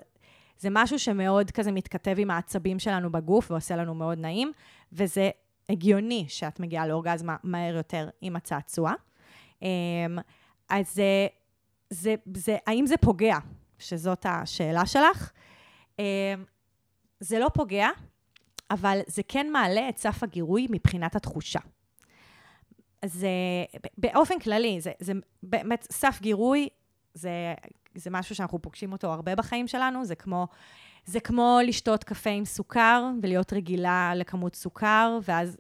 זה 0.58 0.68
משהו 0.70 0.98
שמאוד 0.98 1.50
כזה 1.50 1.72
מתכתב 1.72 2.14
עם 2.18 2.30
העצבים 2.30 2.78
שלנו 2.78 3.12
בגוף 3.12 3.50
ועושה 3.50 3.76
לנו 3.76 3.94
מאוד 3.94 4.18
נעים, 4.18 4.52
וזה 4.92 5.30
הגיוני 5.68 6.24
שאת 6.28 6.60
מגיעה 6.60 6.86
לאורגזמה 6.86 7.36
מהר 7.42 7.74
יותר 7.74 8.08
עם 8.20 8.36
הצעצוע. 8.36 8.92
אז 10.70 10.94
זה, 10.94 11.26
זה, 11.90 12.14
זה, 12.34 12.56
האם 12.66 12.86
זה 12.86 12.96
פוגע? 12.96 13.38
שזאת 13.78 14.26
השאלה 14.28 14.86
שלך. 14.86 15.30
אמ, 15.98 16.04
זה 17.20 17.38
לא 17.38 17.48
פוגע, 17.54 17.88
אבל 18.70 19.00
זה 19.06 19.22
כן 19.28 19.50
מעלה 19.52 19.88
את 19.88 19.98
סף 19.98 20.22
הגירוי 20.22 20.66
מבחינת 20.70 21.16
התחושה. 21.16 21.60
אז 23.02 23.26
באופן 23.98 24.38
כללי, 24.38 24.80
זה, 24.80 24.92
זה 24.98 25.12
באמת, 25.42 25.86
סף 25.90 26.18
גירוי 26.20 26.68
זה, 27.14 27.54
זה 27.94 28.10
משהו 28.10 28.34
שאנחנו 28.34 28.62
פוגשים 28.62 28.92
אותו 28.92 29.12
הרבה 29.12 29.34
בחיים 29.34 29.68
שלנו, 29.68 30.04
זה 30.04 30.14
כמו, 30.14 30.46
זה 31.04 31.20
כמו 31.20 31.58
לשתות 31.66 32.04
קפה 32.04 32.30
עם 32.30 32.44
סוכר 32.44 33.04
ולהיות 33.22 33.52
רגילה 33.52 34.12
לכמות 34.16 34.54
סוכר, 34.54 35.18
ואז, 35.22 35.56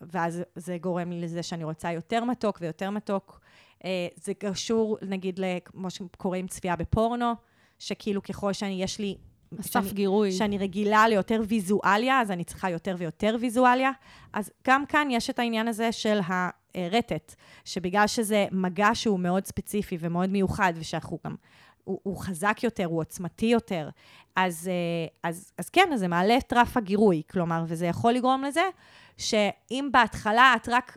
ואז 0.00 0.42
זה 0.56 0.78
גורם 0.80 1.10
לי 1.10 1.20
לזה 1.20 1.42
שאני 1.42 1.64
רוצה 1.64 1.92
יותר 1.92 2.24
מתוק 2.24 2.58
ויותר 2.60 2.90
מתוק. 2.90 3.40
אה, 3.84 4.08
זה 4.16 4.34
קשור, 4.34 4.98
נגיד, 5.02 5.40
כמו 5.64 5.90
שקורה 5.90 6.38
עם 6.38 6.46
צפייה 6.46 6.76
בפורנו, 6.76 7.32
שכאילו 7.78 8.22
ככל 8.22 8.52
שאני, 8.52 8.82
יש 8.82 8.98
לי 8.98 9.16
אסף 9.60 9.92
גירוי. 9.92 10.32
שאני 10.32 10.58
רגילה 10.58 11.08
ליותר 11.08 11.42
ויזואליה, 11.48 12.20
אז 12.20 12.30
אני 12.30 12.44
צריכה 12.44 12.70
יותר 12.70 12.94
ויותר 12.98 13.36
ויזואליה. 13.40 13.90
אז 14.32 14.50
גם 14.66 14.86
כאן 14.86 15.08
יש 15.10 15.30
את 15.30 15.38
העניין 15.38 15.68
הזה 15.68 15.92
של 15.92 16.20
הרטט, 16.74 17.34
שבגלל 17.64 18.06
שזה 18.06 18.46
מגע 18.52 18.90
שהוא 18.94 19.20
מאוד 19.20 19.46
ספציפי 19.46 19.96
ומאוד 20.00 20.30
מיוחד, 20.30 20.72
ושאנחנו 20.76 21.18
גם... 21.26 21.34
הוא, 21.84 22.00
הוא 22.02 22.16
חזק 22.16 22.58
יותר, 22.62 22.84
הוא 22.84 23.00
עוצמתי 23.00 23.46
יותר, 23.46 23.88
אז, 24.36 24.68
אה, 24.68 25.30
אז, 25.30 25.52
אז 25.58 25.70
כן, 25.70 25.90
אז 25.94 26.00
זה 26.00 26.08
מעלה 26.08 26.36
את 26.36 26.52
רף 26.52 26.76
הגירוי, 26.76 27.22
כלומר, 27.30 27.64
וזה 27.66 27.86
יכול 27.86 28.12
לגרום 28.12 28.44
לזה 28.44 28.64
שאם 29.16 29.88
בהתחלה 29.92 30.54
את 30.56 30.68
רק 30.68 30.96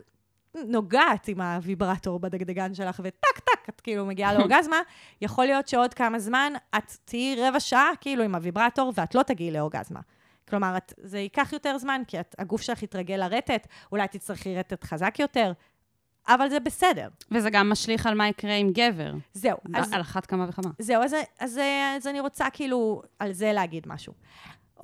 נוגעת 0.66 1.28
עם 1.28 1.40
הוויברטור 1.40 2.18
בדגדגן 2.18 2.74
שלך, 2.74 3.00
וטק, 3.04 3.38
טק, 3.38 3.68
את 3.68 3.80
כאילו 3.80 4.06
מגיעה 4.06 4.34
לאורגזמה, 4.34 4.80
יכול 5.20 5.44
להיות 5.44 5.68
שעוד 5.68 5.94
כמה 5.94 6.18
זמן 6.18 6.52
את 6.76 6.92
תהיי 7.04 7.36
רבע 7.48 7.60
שעה 7.60 7.90
כאילו 8.00 8.22
עם 8.22 8.34
הוויברטור, 8.34 8.92
ואת 8.94 9.14
לא 9.14 9.22
תגיעי 9.22 9.50
לאורגזמה. 9.50 10.00
כלומר, 10.48 10.76
את, 10.76 10.92
זה 11.02 11.18
ייקח 11.18 11.52
יותר 11.52 11.78
זמן, 11.78 12.02
כי 12.06 12.20
את, 12.20 12.34
הגוף 12.38 12.62
שלך 12.62 12.82
יתרגל 12.82 13.16
לרטט, 13.16 13.66
אולי 13.92 14.08
תצטרכי 14.08 14.56
רטט 14.56 14.84
חזק 14.84 15.18
יותר, 15.18 15.52
אבל 16.28 16.48
זה 16.48 16.60
בסדר. 16.60 17.08
וזה 17.30 17.50
גם 17.50 17.70
משליך 17.70 18.06
על 18.06 18.14
מה 18.14 18.28
יקרה 18.28 18.54
עם 18.54 18.70
גבר. 18.72 19.14
זהו. 19.32 19.56
אז, 19.74 19.92
על 19.92 20.00
אחת 20.00 20.26
כמה 20.26 20.46
וכמה. 20.48 20.70
זהו, 20.78 21.02
אז, 21.02 21.16
אז, 21.40 21.60
אז 21.96 22.06
אני 22.06 22.20
רוצה 22.20 22.50
כאילו 22.52 23.02
על 23.18 23.32
זה 23.32 23.52
להגיד 23.52 23.86
משהו. 23.86 24.12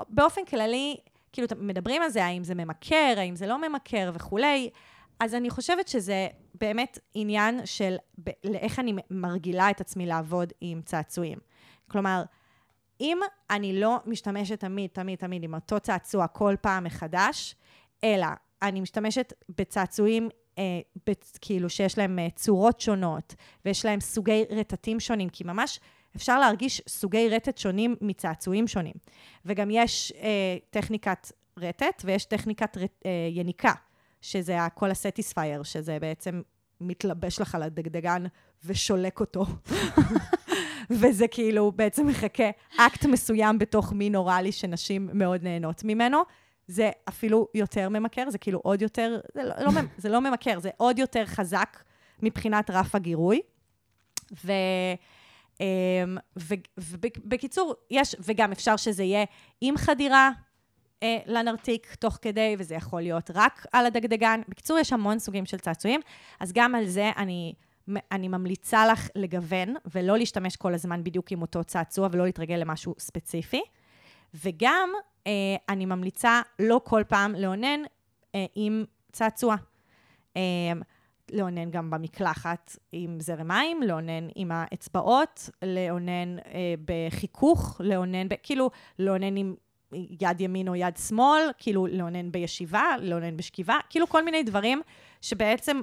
באופן 0.09 0.45
כללי, 0.45 0.97
כאילו, 1.33 1.49
מדברים 1.59 2.02
על 2.02 2.11
זה, 2.11 2.25
האם 2.25 2.45
זה 2.45 2.55
ממכר, 2.55 3.14
האם 3.17 3.37
זה 3.37 3.47
לא 3.47 3.69
ממכר 3.69 4.11
וכולי. 4.14 4.71
אז 5.23 5.35
אני 5.35 5.50
חושבת 5.50 5.88
שזה 5.88 6.29
באמת 6.55 6.99
עניין 7.14 7.67
של 7.67 7.97
איך 8.45 8.79
אני 8.79 8.93
מרגילה 9.11 9.71
את 9.71 9.81
עצמי 9.81 10.07
לעבוד 10.07 10.52
עם 10.61 10.83
צעצועים. 10.85 11.38
כלומר, 11.91 12.23
אם 13.00 13.19
אני 13.50 13.81
לא 13.81 13.97
משתמשת 14.07 14.61
תמיד, 14.61 14.91
תמיד, 14.91 15.19
תמיד 15.19 15.43
עם 15.43 15.55
אותו 15.55 15.81
צעצוע 15.81 16.26
כל 16.26 16.55
פעם 16.61 16.85
מחדש, 16.85 17.55
אלא 18.05 18.26
אני 18.62 18.81
משתמשת 18.81 19.33
בצעצועים 19.59 20.29
אה, 20.59 20.81
ב- 21.07 21.12
כאילו 21.41 21.71
שיש 21.71 21.99
להם 21.99 22.19
אה, 22.19 22.31
צורות 22.31 22.81
שונות, 22.81 23.35
ויש 23.64 23.85
להם 23.85 24.00
סוגי 24.00 24.45
רטטים 24.50 25.00
שונים, 25.00 25.29
כי 25.29 25.45
ממש 25.45 25.81
אפשר 26.17 26.38
להרגיש 26.38 26.83
סוגי 26.88 27.29
רטט 27.29 27.59
שונים 27.59 27.97
מצעצועים 28.00 28.69
שונים. 28.69 28.95
וגם 29.45 29.71
יש 29.71 30.12
אה, 30.12 30.57
טכניקת 30.71 31.33
רטט 31.59 32.02
ויש 32.05 32.25
טכניקת 32.25 32.76
רט, 32.76 33.02
אה, 33.07 33.11
יניקה. 33.31 33.73
שזה 34.23 34.59
כל 34.75 34.91
הסטיספייר, 34.91 35.62
שזה 35.62 35.99
בעצם 36.00 36.43
מתלבש 36.81 37.41
לך 37.41 37.55
על 37.55 37.62
הדגדגן 37.62 38.25
ושולק 38.64 39.21
אותו. 39.21 39.47
וזה 41.00 41.29
כאילו 41.29 41.73
בעצם 41.73 42.07
מחכה 42.07 42.50
אקט 42.76 43.05
מסוים 43.05 43.59
בתוך 43.59 43.93
מין 43.93 44.17
אוראלי 44.17 44.52
שנשים 44.52 45.09
מאוד 45.12 45.43
נהנות 45.43 45.85
ממנו. 45.85 46.19
זה 46.67 46.91
אפילו 47.09 47.49
יותר 47.55 47.88
ממכר, 47.88 48.31
זה 48.31 48.38
כאילו 48.38 48.59
עוד 48.59 48.83
יותר, 48.83 49.21
זה 49.35 49.43
לא, 49.43 49.55
לא, 49.59 49.81
זה 49.99 50.09
לא 50.09 50.21
ממכר, 50.21 50.61
זה 50.61 50.71
עוד 50.76 50.99
יותר 50.99 51.26
חזק 51.26 51.83
מבחינת 52.23 52.71
רף 52.71 52.95
הגירוי. 52.95 53.41
ו... 54.45 54.52
אמ, 55.61 56.17
ובקיצור, 56.37 57.75
יש, 57.91 58.17
וגם 58.21 58.52
אפשר 58.52 58.76
שזה 58.76 59.02
יהיה 59.02 59.25
עם 59.61 59.76
חדירה, 59.76 60.31
אה, 61.02 61.18
לנרתיק 61.26 61.94
תוך 61.94 62.18
כדי, 62.23 62.56
וזה 62.59 62.75
יכול 62.75 63.02
להיות 63.02 63.30
רק 63.35 63.66
על 63.73 63.87
הדגדגן. 63.87 64.40
בקיצור, 64.49 64.78
יש 64.78 64.92
המון 64.92 65.18
סוגים 65.18 65.47
של 65.47 65.59
צעצועים, 65.59 66.00
אז 66.40 66.52
גם 66.52 66.75
על 66.75 66.87
זה 66.87 67.11
אני, 67.16 67.54
אני 68.12 68.28
ממליצה 68.28 68.87
לך 68.87 69.09
לגוון, 69.14 69.75
ולא 69.94 70.18
להשתמש 70.18 70.56
כל 70.56 70.75
הזמן 70.75 71.04
בדיוק 71.04 71.32
עם 71.32 71.42
אותו 71.42 71.64
צעצוע, 71.64 72.09
ולא 72.12 72.25
להתרגל 72.25 72.56
למשהו 72.56 72.94
ספציפי. 72.99 73.62
וגם 74.35 74.90
אה, 75.26 75.32
אני 75.68 75.87
ממליצה 75.87 76.40
לא 76.59 76.80
כל 76.85 77.02
פעם 77.09 77.35
לאונן 77.35 77.80
אה, 78.35 78.47
עם 78.54 78.85
צעצוע. 79.12 79.56
אה, 80.37 80.42
לאונן 81.32 81.71
גם 81.71 81.90
במקלחת 81.90 82.76
עם 82.92 83.21
זרם 83.21 83.49
מים, 83.49 83.82
לאונן 83.82 84.28
עם 84.35 84.52
האצבעות, 84.52 85.50
לאונן 85.62 86.38
אה, 86.38 86.75
בחיכוך, 86.85 87.80
לאונן, 87.85 88.28
ב, 88.28 88.35
כאילו, 88.42 88.71
לאונן 88.99 89.37
עם 89.37 89.54
יד 90.21 90.41
ימין 90.41 90.69
או 90.69 90.75
יד 90.75 90.97
שמאל, 90.97 91.43
כאילו 91.59 91.87
לאונן 91.87 92.33
בישיבה, 92.33 92.85
לאונן 93.01 93.37
בשכיבה, 93.37 93.79
כאילו 93.91 94.09
כל 94.09 94.25
מיני 94.25 94.43
דברים 94.43 94.81
שבעצם 95.21 95.81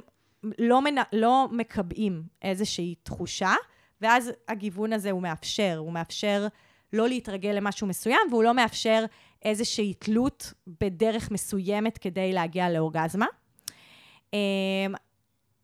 לא, 0.59 0.81
מנ... 0.81 0.95
לא 1.13 1.47
מקבעים 1.51 2.23
איזושהי 2.41 2.95
תחושה, 3.03 3.53
ואז 4.01 4.31
הגיוון 4.47 4.93
הזה 4.93 5.11
הוא 5.11 5.21
מאפשר, 5.21 5.77
הוא 5.77 5.93
מאפשר 5.93 6.47
לא 6.93 7.07
להתרגל 7.07 7.49
למשהו 7.49 7.87
מסוים, 7.87 8.19
והוא 8.29 8.43
לא 8.43 8.53
מאפשר 8.53 9.05
איזושהי 9.45 9.93
תלות 9.93 10.53
בדרך 10.67 11.31
מסוימת 11.31 11.97
כדי 11.97 12.33
להגיע 12.33 12.69
לאורגזמה. 12.69 13.25
אמ, 14.33 14.93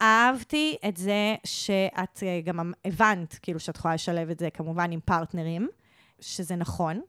אהבתי 0.02 0.78
את 0.88 0.98
זה 0.98 1.36
שאת 1.44 2.24
אה, 2.24 2.42
גם 2.44 2.74
הבנת, 2.86 3.34
כאילו, 3.42 3.60
שאת 3.60 3.78
יכולה 3.78 3.94
לשלב 3.94 4.30
את 4.30 4.40
זה 4.40 4.50
כמובן 4.50 4.92
עם 4.92 5.00
פרטנרים, 5.00 5.68
שזה 6.20 6.56
נכון. 6.56 7.02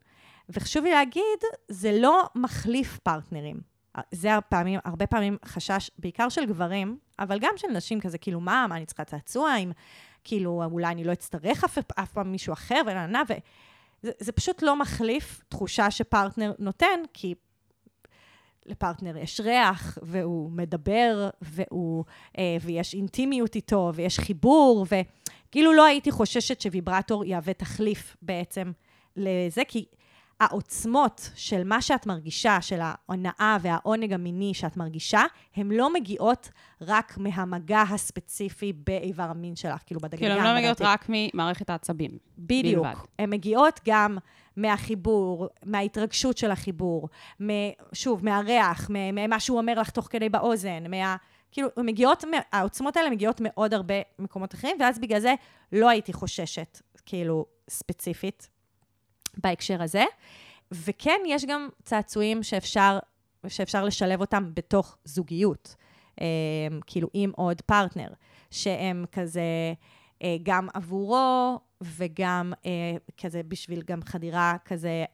וחשוב 0.48 0.84
לי 0.84 0.90
להגיד, 0.90 1.40
זה 1.68 1.98
לא 2.00 2.24
מחליף 2.34 2.98
פרטנרים. 2.98 3.60
זה 4.10 4.36
הפעמים, 4.36 4.80
הרבה 4.84 5.06
פעמים 5.06 5.36
חשש, 5.44 5.90
בעיקר 5.98 6.28
של 6.28 6.46
גברים, 6.46 6.98
אבל 7.18 7.38
גם 7.38 7.50
של 7.56 7.68
נשים 7.68 8.00
כזה, 8.00 8.18
כאילו, 8.18 8.40
מה, 8.40 8.66
מה 8.68 8.76
אני 8.76 8.86
צריכה 8.86 9.04
צעצוע, 9.04 9.56
אם 9.56 9.72
כאילו, 10.24 10.62
אולי 10.64 10.86
אני 10.86 11.04
לא 11.04 11.12
אצטרך 11.12 11.64
אף, 11.64 11.78
אף 11.94 12.12
פעם 12.12 12.32
מישהו 12.32 12.52
אחר, 12.52 12.80
ונענה, 12.86 13.22
ו... 13.28 13.32
זה, 14.02 14.10
זה 14.18 14.32
פשוט 14.32 14.62
לא 14.62 14.76
מחליף 14.76 15.40
תחושה 15.48 15.90
שפרטנר 15.90 16.52
נותן, 16.58 17.00
כי 17.12 17.34
לפרטנר 18.66 19.16
יש 19.16 19.40
ריח, 19.40 19.98
והוא 20.02 20.50
מדבר, 20.50 21.30
והוא, 21.42 22.04
אה, 22.38 22.56
ויש 22.60 22.94
אינטימיות 22.94 23.54
איתו, 23.54 23.92
ויש 23.94 24.18
חיבור, 24.18 24.86
וכאילו 24.86 25.72
לא 25.72 25.84
הייתי 25.84 26.10
חוששת 26.10 26.60
שוויברטור 26.60 27.24
יהווה 27.24 27.52
תחליף 27.52 28.16
בעצם 28.22 28.72
לזה, 29.16 29.62
כי 29.68 29.84
העוצמות 30.40 31.31
של 31.35 31.64
מה 31.64 31.83
שאת 31.83 32.07
מרגישה, 32.07 32.61
של 32.61 32.81
ההונאה 32.81 33.57
והעונג 33.62 34.12
המיני 34.12 34.55
שאת 34.55 34.76
מרגישה, 34.76 35.23
הן 35.57 35.71
לא 35.73 35.93
מגיעות 35.93 36.50
רק 36.81 37.19
מהמגע 37.19 37.81
הספציפי 37.81 38.73
באיבר 38.73 39.23
המין 39.23 39.57
שלך, 39.57 39.83
כאילו 39.87 40.00
בדגן. 40.00 40.19
כאילו, 40.19 40.35
הן 40.35 40.45
לא 40.45 40.57
מגיעות 40.57 40.78
רק 40.81 41.07
ממערכת 41.09 41.71
העצבים. 41.71 42.19
בדיוק. 42.38 42.87
הן 43.19 43.31
מגיעות 43.31 43.81
גם 43.87 44.19
מהחיבור, 44.57 45.49
מההתרגשות 45.64 46.38
של 46.38 46.50
החיבור, 46.50 47.09
שוב, 47.93 48.25
מהריח, 48.25 48.90
ממה 48.90 49.40
שהוא 49.40 49.59
אומר 49.59 49.81
לך 49.81 49.90
תוך 49.90 50.09
כדי 50.11 50.28
באוזן, 50.28 50.90
מה... 50.90 51.16
כאילו, 51.50 51.69
מגיעות, 51.78 52.25
העוצמות 52.52 52.97
האלה 52.97 53.11
מגיעות 53.11 53.40
מעוד 53.40 53.75
הרבה 53.75 53.95
מקומות 54.19 54.55
אחרים, 54.55 54.76
ואז 54.81 54.99
בגלל 54.99 55.21
זה 55.21 55.35
לא 55.73 55.88
הייתי 55.88 56.12
חוששת, 56.12 56.81
כאילו, 57.07 57.47
ספציפית, 57.71 58.49
בהקשר 59.37 59.83
הזה. 59.83 60.05
וכן, 60.71 61.21
יש 61.26 61.45
גם 61.45 61.69
צעצועים 61.85 62.43
שאפשר, 62.43 62.99
שאפשר 63.49 63.85
לשלב 63.85 64.21
אותם 64.21 64.50
בתוך 64.55 64.97
זוגיות, 65.05 65.76
אה, 66.21 66.26
כאילו 66.87 67.09
עם 67.14 67.33
עוד 67.37 67.61
פרטנר, 67.61 68.09
שהם 68.50 69.05
כזה 69.12 69.43
אה, 70.23 70.37
גם 70.43 70.69
עבורו 70.75 71.59
וגם 71.81 72.52
אה, 72.66 72.97
כזה 73.23 73.43
בשביל 73.43 73.83
גם 73.87 74.02
חדירה 74.02 74.57
כזה, 74.64 75.05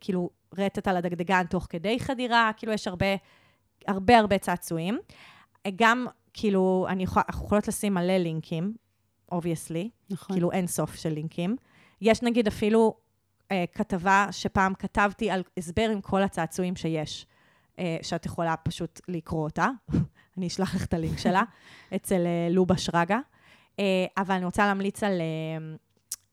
כאילו 0.00 0.30
רטט 0.58 0.88
על 0.88 0.96
הדגדגן 0.96 1.46
תוך 1.46 1.66
כדי 1.70 2.00
חדירה, 2.00 2.50
כאילו 2.56 2.72
יש 2.72 2.88
הרבה, 2.88 3.06
הרבה 3.86 4.18
הרבה 4.18 4.38
צעצועים. 4.38 4.98
גם, 5.76 6.06
כאילו, 6.34 6.86
אני 6.88 7.02
יכול, 7.02 7.22
אנחנו 7.28 7.46
יכולות 7.46 7.68
לשים 7.68 7.94
מלא 7.94 8.16
לינקים, 8.16 8.74
obviously, 9.32 9.90
נכון. 10.10 10.36
כאילו 10.36 10.52
אין 10.52 10.66
סוף 10.66 10.94
של 10.94 11.08
לינקים. 11.08 11.56
יש 12.00 12.22
נגיד 12.22 12.46
אפילו 12.46 12.96
אה, 13.52 13.64
כתבה 13.74 14.26
שפעם 14.30 14.74
כתבתי 14.74 15.30
על 15.30 15.42
הסבר 15.56 15.88
עם 15.92 16.00
כל 16.00 16.22
הצעצועים 16.22 16.76
שיש, 16.76 17.26
אה, 17.78 17.96
שאת 18.02 18.26
יכולה 18.26 18.56
פשוט 18.56 19.00
לקרוא 19.08 19.44
אותה. 19.44 19.68
אני 20.38 20.46
אשלח 20.46 20.74
לך 20.74 20.84
את 20.84 20.94
הלינק 20.94 21.18
שלה, 21.18 21.42
אצל 21.96 22.26
אה, 22.26 22.48
לובה 22.50 22.76
שרגא. 22.76 23.18
אה, 23.78 24.06
אבל 24.16 24.34
אני 24.34 24.44
רוצה 24.44 24.66
להמליץ 24.66 25.02
על 25.02 25.20
אה, 25.20 25.74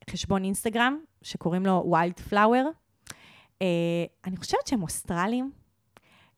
חשבון 0.09 0.43
אינסטגרם, 0.43 0.99
שקוראים 1.21 1.65
לו 1.65 1.91
Wild 1.91 2.19
Flower. 2.19 2.65
אה, 3.61 3.67
אני 4.25 4.37
חושבת 4.37 4.67
שהם 4.67 4.83
אוסטרלים. 4.83 5.51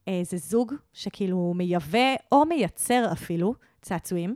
אה, 0.07 0.21
זה 0.23 0.37
זוג 0.37 0.73
שכאילו 0.93 1.53
מייבא 1.55 2.15
או 2.31 2.45
מייצר 2.45 3.09
אפילו 3.11 3.53
צעצועים, 3.81 4.35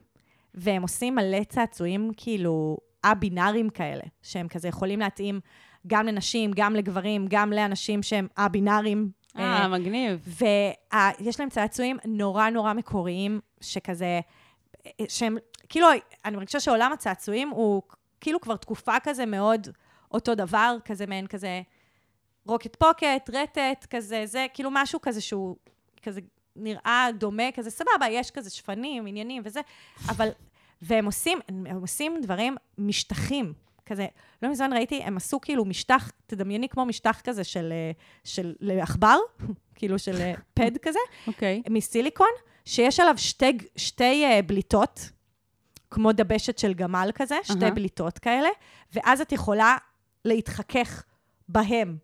והם 0.53 0.81
עושים 0.81 1.15
מלא 1.15 1.43
צעצועים 1.43 2.11
כאילו 2.17 2.77
א-בינאריים 3.03 3.69
כאלה, 3.69 4.03
שהם 4.21 4.47
כזה 4.47 4.67
יכולים 4.67 4.99
להתאים 4.99 5.39
גם 5.87 6.05
לנשים, 6.05 6.51
גם 6.55 6.75
לגברים, 6.75 7.25
גם 7.29 7.53
לאנשים 7.53 8.03
שהם 8.03 8.27
א-בינאריים. 8.35 9.11
אה, 9.37 9.67
מגניב. 9.67 10.37
ויש 11.21 11.39
להם 11.39 11.49
צעצועים 11.49 11.97
נורא 12.05 12.49
נורא 12.49 12.73
מקוריים, 12.73 13.39
שכזה, 13.61 14.19
שהם, 15.07 15.37
כאילו, 15.69 15.87
אני 16.25 16.35
מרגישה 16.35 16.59
שעולם 16.59 16.91
הצעצועים 16.91 17.49
הוא 17.49 17.81
כאילו 18.21 18.41
כבר 18.41 18.55
תקופה 18.55 18.99
כזה 19.03 19.25
מאוד 19.25 19.67
אותו 20.11 20.35
דבר, 20.35 20.77
כזה 20.85 21.05
מעין 21.05 21.27
כזה 21.27 21.61
רוקט 22.47 22.75
פוקט, 22.75 23.29
רטט, 23.33 23.85
כזה, 23.89 24.25
זה 24.25 24.45
כאילו 24.53 24.69
משהו 24.73 25.01
כזה 25.01 25.21
שהוא 25.21 25.55
כזה 26.03 26.21
נראה 26.55 27.07
דומה, 27.17 27.51
כזה 27.53 27.69
סבבה, 27.69 28.05
יש 28.09 28.31
כזה 28.31 28.49
שפנים, 28.49 29.07
עניינים 29.07 29.41
וזה, 29.45 29.61
אבל, 30.09 30.29
והם 30.81 31.05
עושים, 31.05 31.39
הם 31.47 31.81
עושים 31.81 32.17
דברים 32.21 32.55
משטחים. 32.77 33.53
כזה, 33.85 34.07
לא 34.41 34.51
מזמן 34.51 34.73
ראיתי, 34.73 35.03
הם 35.03 35.17
עשו 35.17 35.41
כאילו 35.41 35.65
משטח, 35.65 36.11
תדמייני 36.27 36.69
כמו 36.69 36.85
משטח 36.85 37.21
כזה 37.23 37.43
של, 37.43 37.73
אה, 37.73 37.91
של 38.23 38.53
לעכבר, 38.59 39.17
כאילו 39.75 39.99
של 39.99 40.15
אה, 40.15 40.33
פד 40.53 40.77
כזה, 40.85 40.99
אוקיי. 41.27 41.61
מסיליקון, 41.69 42.27
שיש 42.65 42.99
עליו 42.99 43.17
שתי, 43.17 43.57
שתי 43.75 44.25
uh, 44.25 44.41
בליטות, 44.41 45.09
כמו 45.91 46.11
דבשת 46.11 46.57
של 46.57 46.73
גמל 46.73 47.09
כזה, 47.15 47.35
שתי 47.43 47.65
אהה. 47.65 47.71
בליטות 47.71 48.19
כאלה, 48.19 48.49
ואז 48.93 49.21
את 49.21 49.31
יכולה 49.31 49.77
להתחכך 50.25 51.03
בהם. 51.49 51.97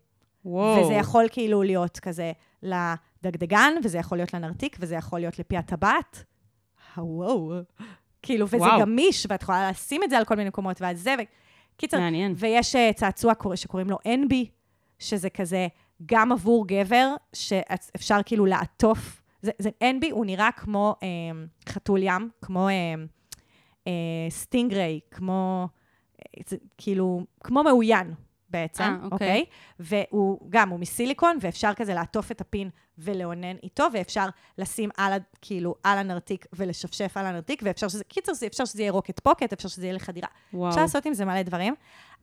וואו. 0.44 0.84
וזה 0.84 0.92
יכול 0.92 1.24
כאילו 1.30 1.62
להיות 1.62 2.00
כזה 2.00 2.32
לדגדגן, 2.62 3.72
וזה 3.84 3.98
יכול 3.98 4.18
להיות 4.18 4.34
לנרתיק, 4.34 4.76
וזה 4.80 4.94
יכול 4.94 5.20
להיות 5.20 5.38
לפי 5.38 5.56
הטבעת. 5.56 6.24
וואו. 6.96 7.52
כאילו, 8.22 8.46
וזה 8.46 8.56
וואו. 8.56 8.80
גמיש, 8.80 9.26
ואת 9.30 9.42
יכולה 9.42 9.70
לשים 9.70 10.02
את 10.02 10.10
זה 10.10 10.18
על 10.18 10.24
כל 10.24 10.36
מיני 10.36 10.48
מקומות, 10.48 10.80
ועל 10.80 10.96
זה. 10.96 11.14
קיצר, 11.76 11.98
מעניין. 11.98 12.34
ויש 12.36 12.74
uh, 12.76 12.92
צעצוע 12.94 13.34
קורא- 13.34 13.56
שקוראים 13.56 13.90
לו 13.90 13.98
NB, 14.06 14.34
שזה 14.98 15.30
כזה 15.30 15.66
גם 16.06 16.32
עבור 16.32 16.66
גבר, 16.68 17.14
שאפשר 17.32 18.18
כאילו 18.26 18.46
לעטוף. 18.46 19.22
זה, 19.42 19.50
זה 19.58 19.70
NB, 19.84 20.06
הוא 20.10 20.26
נראה 20.26 20.48
כמו 20.56 20.94
אה, 21.02 21.08
חתול 21.68 22.00
ים, 22.02 22.28
כמו 22.42 22.68
אה, 22.68 22.94
אה, 23.86 23.92
stingray, 24.30 25.00
כמו, 25.10 25.68
אה, 26.18 26.42
זה, 26.46 26.56
כאילו, 26.78 27.24
כמו 27.44 27.62
מאוין 27.64 28.14
בעצם, 28.52 28.82
אה, 28.82 28.94
אוקיי. 29.02 29.08
אוקיי? 29.12 29.44
והוא 30.10 30.38
גם, 30.50 30.68
הוא 30.68 30.80
מסיליקון, 30.80 31.38
ואפשר 31.40 31.72
כזה 31.76 31.94
לעטוף 31.94 32.30
את 32.30 32.40
הפין 32.40 32.70
ולאונן 32.98 33.56
איתו, 33.62 33.84
ואפשר 33.92 34.26
לשים 34.58 34.90
על, 34.96 35.12
כאילו, 35.40 35.74
על 35.82 35.98
הנרתיק 35.98 36.46
ולשפשף 36.52 37.16
על 37.16 37.26
הנרתיק, 37.26 37.60
ואפשר 37.64 37.88
שזה, 37.88 38.04
קיצר, 38.04 38.32
זה- 38.34 38.46
אפשר 38.46 38.64
שזה 38.64 38.82
יהיה 38.82 38.92
rocket 38.92 39.20
pocket, 39.20 39.52
אפשר 39.52 39.68
שזה 39.68 39.86
יהיה 39.86 39.94
לחדירה. 39.94 40.28
וואו. 40.52 40.68
אפשר 40.70 40.80
לעשות 40.80 41.06
עם 41.06 41.14
זה 41.14 41.24
מלא 41.24 41.42
דברים. 41.42 41.74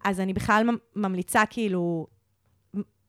אז 0.04 0.20
אני 0.20 0.34
בכלל 0.34 0.64
ממ- 0.72 0.78
ממליצה 0.96 1.42
כאילו 1.50 2.08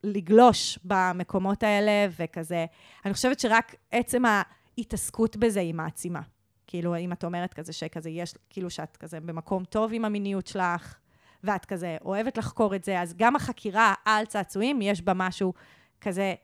לגלוש 0.05 0.79
במקומות 0.85 1.63
האלה, 1.63 2.06
וכזה, 2.19 2.67
אני 3.04 3.15
חושבת 3.15 3.41
שרק 3.41 3.75
עצם 3.91 4.23
ההתעסקות 4.78 5.37
בזה 5.37 5.61
היא 5.61 5.75
מעצימה. 5.75 6.21
כאילו, 6.67 6.97
אם 6.97 7.13
את 7.13 7.25
אומרת 7.25 7.54
כזה 7.54 7.73
שכזה 7.73 8.11
יש, 8.11 8.35
כאילו 8.50 8.71
שאת 8.71 8.97
כזה 8.97 9.21
במקום 9.21 9.65
טוב 9.65 9.91
עם 9.95 10.04
המיניות 10.04 10.47
שלך, 10.47 10.95
ואת 11.45 11.65
כזה 11.65 11.97
אוהבת 12.05 12.39
לחקור 12.39 12.75
את 12.75 12.85
זה, 12.85 13.00
אז 13.00 13.15
גם 13.17 13.37
החקירה 13.37 13.95
על 14.05 14.25
צעצועים, 14.25 14.83
יש 14.83 15.03
בה 15.03 15.13
משהו 15.15 15.53
כזה 16.00 16.35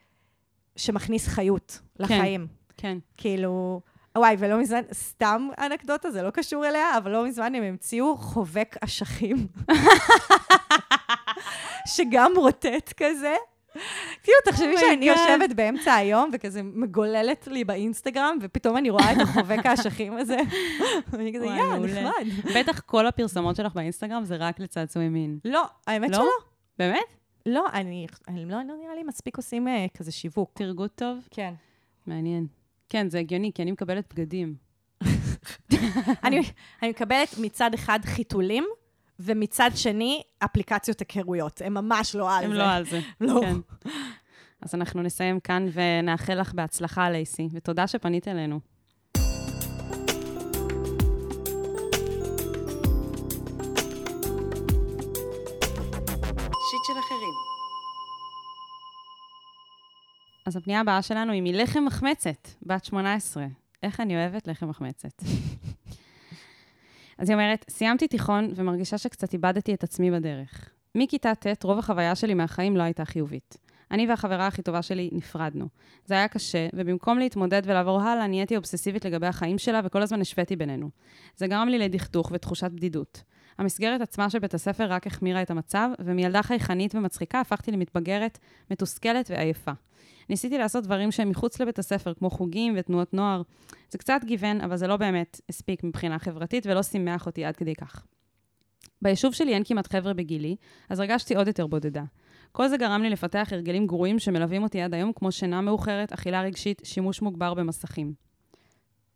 שמכניס 0.76 1.28
חיות 1.28 1.80
לחיים. 1.98 2.46
כן. 2.76 2.98
כאילו, 3.16 3.80
וואי, 4.18 4.36
ולא 4.38 4.60
מזמן, 4.60 4.80
סתם 4.92 5.48
אנקדוטה, 5.58 6.10
זה 6.10 6.22
לא 6.22 6.30
קשור 6.30 6.66
אליה, 6.66 6.98
אבל 6.98 7.10
לא 7.10 7.26
מזמן 7.26 7.54
הם 7.54 7.62
המציאו 7.62 8.16
חובק 8.16 8.76
אשכים. 8.80 9.46
שגם 11.94 12.32
רוטט 12.36 12.92
כזה. 12.96 13.34
כאילו, 14.22 14.38
תחשבי 14.44 14.74
Oh 14.76 14.80
שאני. 14.80 15.06
יושבת 15.06 15.52
באמצע 15.56 15.94
היום 15.94 16.30
וכזה 16.32 16.62
מגוללת 16.62 17.46
לי 17.46 17.64
באינסטגרם, 17.64 18.38
ופתאום 18.42 18.76
אני 18.76 18.90
רואה 18.90 19.12
את 19.12 19.16
החובק 19.20 19.66
האשכים 19.66 20.16
הזה. 20.16 20.36
ואני 21.12 21.32
כזה, 21.34 21.46
יא, 21.46 21.62
מעולה." 21.62 22.02
נחמד. 22.02 22.52
בטח 22.56 22.80
כל 22.80 23.06
הפרסומות 23.06 23.56
שלך 23.56 23.74
באינסטגרם 23.74 24.24
זה 24.24 24.36
רק 24.36 24.60
לצעצועי 24.60 25.08
מין. 25.08 25.38
לא, 25.44 25.64
האמת 25.86 26.10
לא? 26.10 26.16
שלא. 26.16 26.46
באמת? 26.78 27.16
לא, 27.46 27.66
אני, 27.72 28.06
לא, 28.28 28.44
לא 28.46 28.74
נראה 28.82 28.94
לי 28.94 29.02
מספיק 29.02 29.36
עושים 29.36 29.68
אה, 29.68 29.86
כזה 29.94 30.12
שיווק. 30.12 30.50
תרגות 30.54 30.90
טוב? 30.94 31.28
כן. 31.30 31.54
מעניין. 32.06 32.46
כן, 32.88 33.08
זה 33.10 33.18
הגיוני, 33.18 33.50
כי 33.54 33.62
אני 33.62 33.72
מקבלת 33.72 34.14
בגדים. 34.14 34.54
אני, 36.24 36.40
אני 36.82 36.90
מקבלת 36.90 37.38
מצד 37.38 37.74
אחד 37.74 37.98
חיתולים, 38.04 38.64
ומצד 39.20 39.70
שני, 39.74 40.22
אפליקציות 40.44 41.00
היכרויות. 41.00 41.62
הם 41.64 41.74
ממש 41.74 42.14
לא 42.14 42.36
על 42.36 42.44
הם 42.44 42.50
זה. 42.50 42.58
לא 42.58 42.70
על 42.70 42.84
זה. 42.84 43.00
לא. 43.20 43.40
כן. 43.40 43.56
אז 44.62 44.74
אנחנו 44.74 45.02
נסיים 45.02 45.40
כאן 45.40 45.66
ונאחל 45.72 46.40
לך 46.40 46.54
בהצלחה, 46.54 47.10
לייסי, 47.10 47.48
ותודה 47.52 47.86
שפנית 47.86 48.28
אלינו. 48.28 48.60
שיט 56.70 56.84
של 56.86 56.92
אחרים. 57.06 57.34
אז 60.46 60.56
הפנייה 60.56 60.80
הבאה 60.80 61.02
שלנו 61.02 61.32
היא 61.32 61.42
מלחם 61.42 61.84
מחמצת, 61.84 62.48
בת 62.62 62.84
18. 62.84 63.46
איך 63.82 64.00
אני 64.00 64.16
אוהבת 64.16 64.46
לחם 64.46 64.68
מחמצת. 64.68 65.22
אז 67.18 67.28
היא 67.28 67.34
אומרת, 67.34 67.64
סיימתי 67.68 68.08
תיכון 68.08 68.50
ומרגישה 68.54 68.98
שקצת 68.98 69.32
איבדתי 69.32 69.74
את 69.74 69.84
עצמי 69.84 70.10
בדרך. 70.10 70.70
מכיתה 70.94 71.34
ט', 71.34 71.64
רוב 71.64 71.78
החוויה 71.78 72.14
שלי 72.14 72.34
מהחיים 72.34 72.76
לא 72.76 72.82
הייתה 72.82 73.04
חיובית. 73.04 73.56
אני 73.90 74.06
והחברה 74.06 74.46
הכי 74.46 74.62
טובה 74.62 74.82
שלי 74.82 75.10
נפרדנו. 75.12 75.68
זה 76.06 76.14
היה 76.14 76.28
קשה, 76.28 76.68
ובמקום 76.74 77.18
להתמודד 77.18 77.62
ולעבור 77.64 78.02
הלאה, 78.02 78.26
נהייתי 78.26 78.56
אובססיבית 78.56 79.04
לגבי 79.04 79.26
החיים 79.26 79.58
שלה, 79.58 79.80
וכל 79.84 80.02
הזמן 80.02 80.20
השוויתי 80.20 80.56
בינינו. 80.56 80.90
זה 81.36 81.46
גרם 81.46 81.68
לי 81.68 81.78
לדכדוך 81.78 82.30
ותחושת 82.34 82.70
בדידות. 82.70 83.22
המסגרת 83.58 84.00
עצמה 84.00 84.30
של 84.30 84.38
בית 84.38 84.54
הספר 84.54 84.84
רק 84.84 85.06
החמירה 85.06 85.42
את 85.42 85.50
המצב, 85.50 85.88
ומילדה 85.98 86.42
חייכנית 86.42 86.94
ומצחיקה 86.94 87.40
הפכתי 87.40 87.70
למתבגרת, 87.70 88.38
מתוסכלת 88.70 89.30
ועייפה. 89.30 89.72
ניסיתי 90.28 90.58
לעשות 90.58 90.84
דברים 90.84 91.12
שהם 91.12 91.30
מחוץ 91.30 91.60
לבית 91.60 91.78
הספר, 91.78 92.14
כמו 92.14 92.30
חוגים 92.30 92.74
ותנועות 92.76 93.14
נוער. 93.14 93.42
זה 93.90 93.98
קצת 93.98 94.20
גיוון, 94.24 94.60
אבל 94.60 94.76
זה 94.76 94.86
לא 94.86 94.96
באמת 94.96 95.40
הספיק 95.48 95.84
מבחינה 95.84 96.18
חברתית 96.18 96.66
ולא 96.66 96.82
שימח 96.82 97.26
אותי 97.26 97.44
עד 97.44 97.56
כדי 97.56 97.74
כך. 97.74 98.06
ביישוב 99.02 99.34
שלי 99.34 99.54
אין 99.54 99.62
כמעט 99.64 99.92
חבר'ה 99.92 100.14
בגילי, 100.14 100.56
אז 100.88 101.00
הרגשתי 101.00 101.36
עוד 101.36 101.46
יותר 101.46 101.66
בודדה. 101.66 102.04
כל 102.52 102.68
זה 102.68 102.76
גרם 102.76 103.02
לי 103.02 103.10
לפתח 103.10 103.48
הרגלים 103.52 103.86
גרועים 103.86 104.18
שמלווים 104.18 104.62
אותי 104.62 104.80
עד 104.82 104.94
היום, 104.94 105.12
כמו 105.12 105.32
שינה 105.32 105.60
מאוחרת, 105.60 106.12
אכילה 106.12 106.42
רגשית, 106.42 106.82
שימוש 106.84 107.22
מוגבר 107.22 107.54
במסכים. 107.54 108.14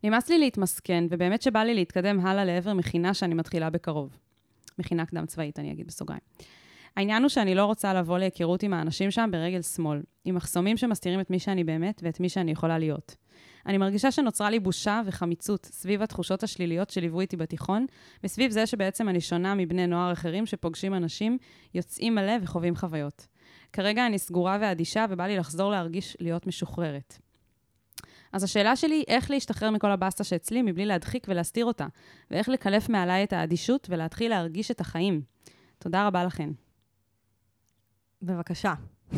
נמאס 0.05 0.29
לי 0.29 0.39
להתמסכן, 0.39 1.05
ובאמת 1.11 1.43
שבא 1.43 1.63
לי 1.63 1.75
להתקדם 1.75 2.21
הלאה 2.21 2.45
לעבר 2.45 2.75
מכינה 2.75 3.15
שאני 3.15 3.35
מתחילה 3.35 3.71
בקרוב. 3.71 4.17
מכינה 4.81 5.07
קדם 5.07 5.27
צבאית, 5.27 5.59
אני 5.59 5.73
אגיד 5.73 5.87
בסוגריים. 5.87 6.21
העניין 6.97 7.23
הוא 7.23 7.29
שאני 7.29 7.55
לא 7.55 7.65
רוצה 7.65 7.95
לבוא 7.95 8.19
להיכרות 8.19 8.63
עם 8.63 8.73
האנשים 8.73 9.11
שם 9.11 9.29
ברגל 9.33 9.63
שמאל, 9.63 10.03
עם 10.25 10.35
מחסומים 10.35 10.77
שמסתירים 10.77 11.21
את 11.21 11.31
מי 11.31 11.39
שאני 11.39 11.65
באמת 11.65 12.01
ואת 12.05 12.21
מי 12.21 12.29
שאני 12.29 12.51
יכולה 12.51 12.79
להיות. 12.79 13.17
אני 13.67 13.79
מרגישה 13.79 14.11
שנוצרה 14.11 14.51
לי 14.51 14.61
בושה 14.61 15.01
וחמיצות 15.07 15.67
סביב 15.67 16.03
התחושות 16.03 16.43
השליליות 16.43 16.91
שליוו 16.91 17.21
איתי 17.21 17.37
בתיכון, 17.37 17.87
וסביב 18.25 18.51
זה 18.51 18.67
שבעצם 18.67 19.09
אני 19.09 19.21
שונה 19.21 19.55
מבני 19.55 19.87
נוער 19.87 20.13
אחרים 20.13 20.47
שפוגשים 20.47 20.95
אנשים, 20.95 21.39
יוצאים 21.75 22.15
מלא 22.15 22.33
וחווים 22.43 22.77
חוויות. 22.77 23.27
כרגע 23.73 24.07
אני 24.07 24.19
סגורה 24.19 24.59
ואדישה 24.61 25.07
ובא 25.11 25.27
לי 25.27 25.37
לחזור 25.37 25.71
להרגיש 25.71 26.17
להיות 26.21 26.47
משוחררת. 26.47 27.19
אז 28.33 28.45
השאלה 28.45 28.77
שלי 28.77 28.95
היא 28.95 29.05
איך 29.09 29.31
להשתחרר 29.31 29.71
מכל 29.71 29.91
הבאסטה 29.91 30.25
שאצלי 30.25 30.63
מבלי 30.63 30.87
להדחיק 30.87 31.27
ולהסתיר 31.29 31.65
אותה, 31.65 31.87
ואיך 32.31 32.49
לקלף 32.49 32.89
מעליי 32.89 33.25
את 33.25 33.33
האדישות 33.33 33.87
ולהתחיל 33.91 34.31
להרגיש 34.31 34.71
את 34.71 34.81
החיים. 34.81 35.23
תודה 35.79 36.07
רבה 36.07 36.25
לכן. 36.25 36.51
בבקשה. 38.23 38.75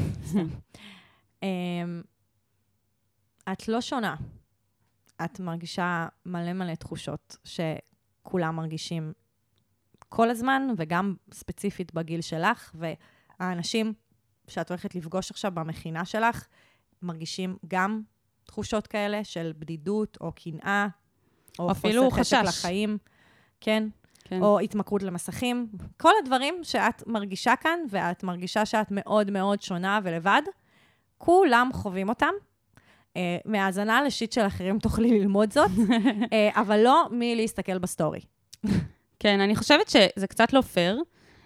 אמ, 1.42 2.02
את 3.52 3.68
לא 3.68 3.80
שונה. 3.80 4.16
את 5.24 5.40
מרגישה 5.40 6.06
מלא 6.26 6.52
מלא 6.52 6.74
תחושות 6.74 7.36
שכולם 7.44 8.56
מרגישים 8.56 9.12
כל 10.08 10.30
הזמן, 10.30 10.62
וגם 10.76 11.14
ספציפית 11.32 11.94
בגיל 11.94 12.20
שלך, 12.20 12.74
והאנשים 12.74 13.92
שאת 14.48 14.70
הולכת 14.70 14.94
לפגוש 14.94 15.30
עכשיו 15.30 15.52
במכינה 15.54 16.04
שלך, 16.04 16.46
מרגישים 17.02 17.56
גם 17.68 18.02
תחושות 18.52 18.86
כאלה 18.86 19.24
של 19.24 19.52
בדידות 19.58 20.18
או 20.20 20.32
קנאה, 20.32 20.86
או 21.58 21.70
אפילו 21.70 22.10
חוסר 22.10 22.20
חשק 22.20 22.36
חשש. 22.36 22.58
לחיים, 22.58 22.98
כן, 23.60 23.88
כן. 24.24 24.42
או 24.42 24.60
התמכרות 24.60 25.02
למסכים. 25.02 25.68
כל 25.96 26.10
הדברים 26.22 26.54
שאת 26.62 27.06
מרגישה 27.06 27.56
כאן, 27.60 27.78
ואת 27.90 28.22
מרגישה 28.22 28.66
שאת 28.66 28.86
מאוד 28.90 29.30
מאוד 29.30 29.62
שונה 29.62 30.00
ולבד, 30.02 30.42
כולם 31.18 31.70
חווים 31.72 32.08
אותם. 32.08 32.32
אה, 33.16 33.38
מהאזנה 33.44 34.02
לשיט 34.02 34.32
של 34.32 34.46
אחרים 34.46 34.78
תוכלי 34.78 35.20
ללמוד 35.20 35.52
זאת, 35.52 35.70
אה, 36.32 36.50
אבל 36.54 36.80
לא 36.80 37.06
מלהסתכל 37.10 37.78
בסטורי. 37.78 38.20
כן, 39.18 39.40
אני 39.40 39.56
חושבת 39.56 39.88
שזה 39.88 40.26
קצת 40.26 40.52
לא 40.52 40.60
פייר, 40.60 41.02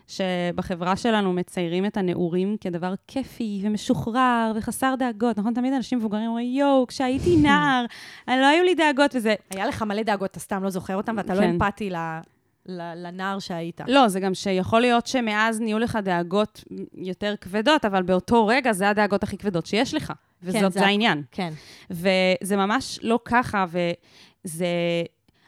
שבחברה 0.09 0.97
שלנו 0.97 1.33
מציירים 1.33 1.87
את 1.87 1.97
הנעורים 1.97 2.57
כדבר 2.61 2.95
כיפי 3.07 3.61
ומשוחרר 3.63 4.53
וחסר 4.57 4.95
דאגות, 4.99 5.39
נכון? 5.39 5.55
תמיד 5.55 5.73
אנשים 5.73 5.99
מבוגרים 5.99 6.27
אומרים, 6.29 6.55
יואו, 6.55 6.87
כשהייתי 6.87 7.37
נער, 7.43 7.85
אני 8.29 8.41
לא 8.41 8.47
היו 8.47 8.65
לי 8.65 8.75
דאגות 8.75 9.11
וזה. 9.15 9.35
היה 9.51 9.67
לך 9.67 9.83
מלא 9.83 10.03
דאגות, 10.03 10.31
אתה 10.31 10.41
סתם 10.41 10.63
לא 10.63 10.71
זוכר 10.71 10.97
אותם, 10.97 11.15
ואתה 11.17 11.35
לא 11.35 11.41
כן. 11.41 11.49
אמפתי 11.51 11.91
ל- 11.91 12.21
לנער 12.97 13.39
שהיית. 13.39 13.81
לא, 13.89 14.09
זה 14.09 14.21
גם 14.21 14.35
שיכול 14.35 14.81
להיות 14.81 15.07
שמאז 15.07 15.61
נהיו 15.61 15.79
לך 15.79 15.99
דאגות 16.03 16.65
יותר 16.95 17.35
כבדות, 17.41 17.85
אבל 17.85 18.03
באותו 18.03 18.47
רגע 18.47 18.73
זה 18.73 18.89
הדאגות 18.89 19.23
הכי 19.23 19.39
כבדות 19.39 19.67
שיש 19.67 19.95
לך. 19.95 20.13
וזאת 20.43 20.61
זה 20.63 20.69
זה 20.69 20.81
הכ- 20.81 20.85
העניין. 20.87 21.23
כן. 21.31 21.53
וזה 21.91 22.57
ממש 22.57 22.99
לא 23.03 23.19
ככה, 23.25 23.65
וזה... 24.45 24.67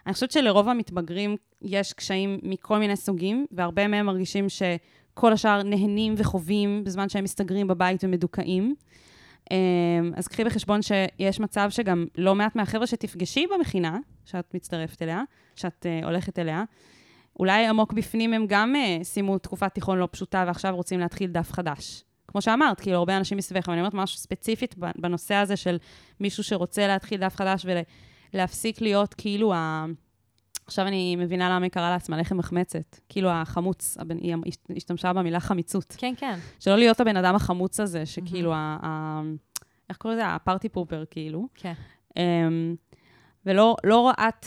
אני 0.06 0.14
חושבת 0.14 0.30
שלרוב 0.30 0.68
המתבגרים 0.68 1.36
יש 1.62 1.92
קשיים 1.92 2.38
מכל 2.42 2.78
מיני 2.78 2.96
סוגים, 2.96 3.46
והרבה 3.50 3.88
מהם 3.88 4.06
מרגישים 4.06 4.46
שכל 4.48 5.32
השאר 5.32 5.62
נהנים 5.62 6.14
וחווים 6.16 6.84
בזמן 6.84 7.08
שהם 7.08 7.24
מסתגרים 7.24 7.68
בבית 7.68 8.04
ומדוכאים. 8.04 8.74
אמ, 9.50 10.12
אז 10.16 10.28
קחי 10.28 10.44
בחשבון 10.44 10.82
שיש 10.82 11.40
מצב 11.40 11.70
שגם 11.70 12.06
לא 12.18 12.34
מעט 12.34 12.56
מהחבר'ה 12.56 12.86
שתפגשי 12.86 13.46
במכינה, 13.54 13.98
שאת 14.24 14.54
מצטרפת 14.54 15.02
אליה, 15.02 15.22
שאת 15.56 15.86
uh, 15.86 16.06
הולכת 16.06 16.38
אליה, 16.38 16.64
אולי 17.40 17.66
עמוק 17.66 17.92
בפנים 17.92 18.32
הם 18.32 18.46
גם 18.48 18.74
סיימו 19.02 19.38
תקופת 19.38 19.74
תיכון 19.74 19.98
לא 19.98 20.08
פשוטה 20.10 20.44
ועכשיו 20.46 20.76
רוצים 20.76 21.00
להתחיל 21.00 21.30
דף 21.30 21.52
חדש. 21.52 22.04
כמו 22.28 22.42
שאמרת, 22.42 22.80
כאילו, 22.80 22.96
הרבה 22.96 23.16
אנשים 23.16 23.38
מסביבך, 23.38 23.64
אבל 23.64 23.72
אני 23.72 23.80
אומרת 23.80 23.94
משהו 23.94 24.18
ספציפית 24.18 24.74
בנושא 24.98 25.34
הזה 25.34 25.56
של 25.56 25.76
מישהו 26.20 26.44
שרוצה 26.44 26.86
להתחיל 26.86 27.20
דף 27.20 27.36
חדש 27.36 27.66
ולהפסיק 28.34 28.80
להיות 28.80 29.14
כאילו 29.14 29.54
ה... 29.54 29.86
עכשיו 30.68 30.86
אני 30.86 31.16
מבינה 31.16 31.48
למה 31.50 31.64
היא 31.64 31.70
קראה 31.70 31.90
לעצמה 31.90 32.16
לחם 32.16 32.36
מחמצת. 32.36 33.00
כאילו 33.08 33.30
החמוץ, 33.30 33.96
הבן, 34.00 34.16
היא 34.18 34.34
השתמשה 34.76 35.12
במילה 35.12 35.40
חמיצות. 35.40 35.94
כן, 35.98 36.14
כן. 36.16 36.38
שלא 36.60 36.76
להיות 36.76 37.00
הבן 37.00 37.16
אדם 37.16 37.34
החמוץ 37.34 37.80
הזה, 37.80 38.06
שכאילו, 38.06 38.52
ה, 38.54 38.78
ה, 38.82 39.20
איך 39.88 39.96
קוראים 39.96 40.18
לזה? 40.18 40.28
הפארטי 40.28 40.68
פופר, 40.68 41.04
כאילו. 41.10 41.48
כן. 41.54 41.72
Um, 42.10 42.12
ולא 43.46 43.76
לא, 43.84 44.10
את, 44.10 44.46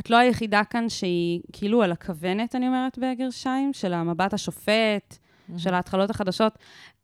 את 0.00 0.10
לא 0.10 0.16
היחידה 0.16 0.64
כאן 0.64 0.88
שהיא 0.88 1.40
כאילו 1.52 1.82
על 1.82 1.92
הכוונת, 1.92 2.54
אני 2.54 2.66
אומרת 2.66 2.98
בגרשיים, 2.98 3.72
של 3.72 3.92
המבט 3.92 4.34
השופט, 4.34 5.18
של 5.56 5.74
ההתחלות 5.74 6.10
החדשות. 6.10 6.58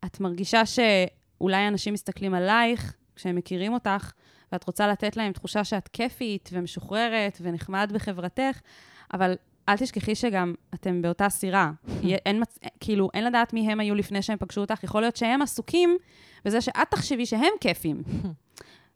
את 0.04 0.20
מרגישה 0.20 0.62
שאולי 0.66 1.68
אנשים 1.68 1.94
מסתכלים 1.94 2.34
עלייך 2.34 2.94
כשהם 3.16 3.36
מכירים 3.36 3.72
אותך, 3.72 4.12
ואת 4.52 4.64
רוצה 4.64 4.86
לתת 4.86 5.16
להם 5.16 5.32
תחושה 5.32 5.64
שאת 5.64 5.88
כיפית 5.88 6.50
ומשוחררת 6.52 7.38
ונחמד 7.40 7.90
בחברתך, 7.94 8.60
אבל 9.14 9.34
אל 9.68 9.76
תשכחי 9.76 10.14
שגם 10.14 10.54
אתם 10.74 11.02
באותה 11.02 11.28
סירה. 11.28 11.70
יהיה- 12.02 12.18
אין, 12.26 12.42
מצ... 12.42 12.58
כאילו, 12.80 13.08
אין 13.14 13.24
לדעת 13.24 13.52
מי 13.52 13.72
הם 13.72 13.80
היו 13.80 13.94
לפני 13.94 14.22
שהם 14.22 14.36
פגשו 14.38 14.60
אותך. 14.60 14.84
יכול 14.84 15.00
להיות 15.00 15.16
שהם 15.16 15.42
עסוקים 15.42 15.96
בזה 16.44 16.60
שאת 16.60 16.90
תחשבי 16.90 17.26
שהם 17.26 17.52
כיפים. 17.60 18.02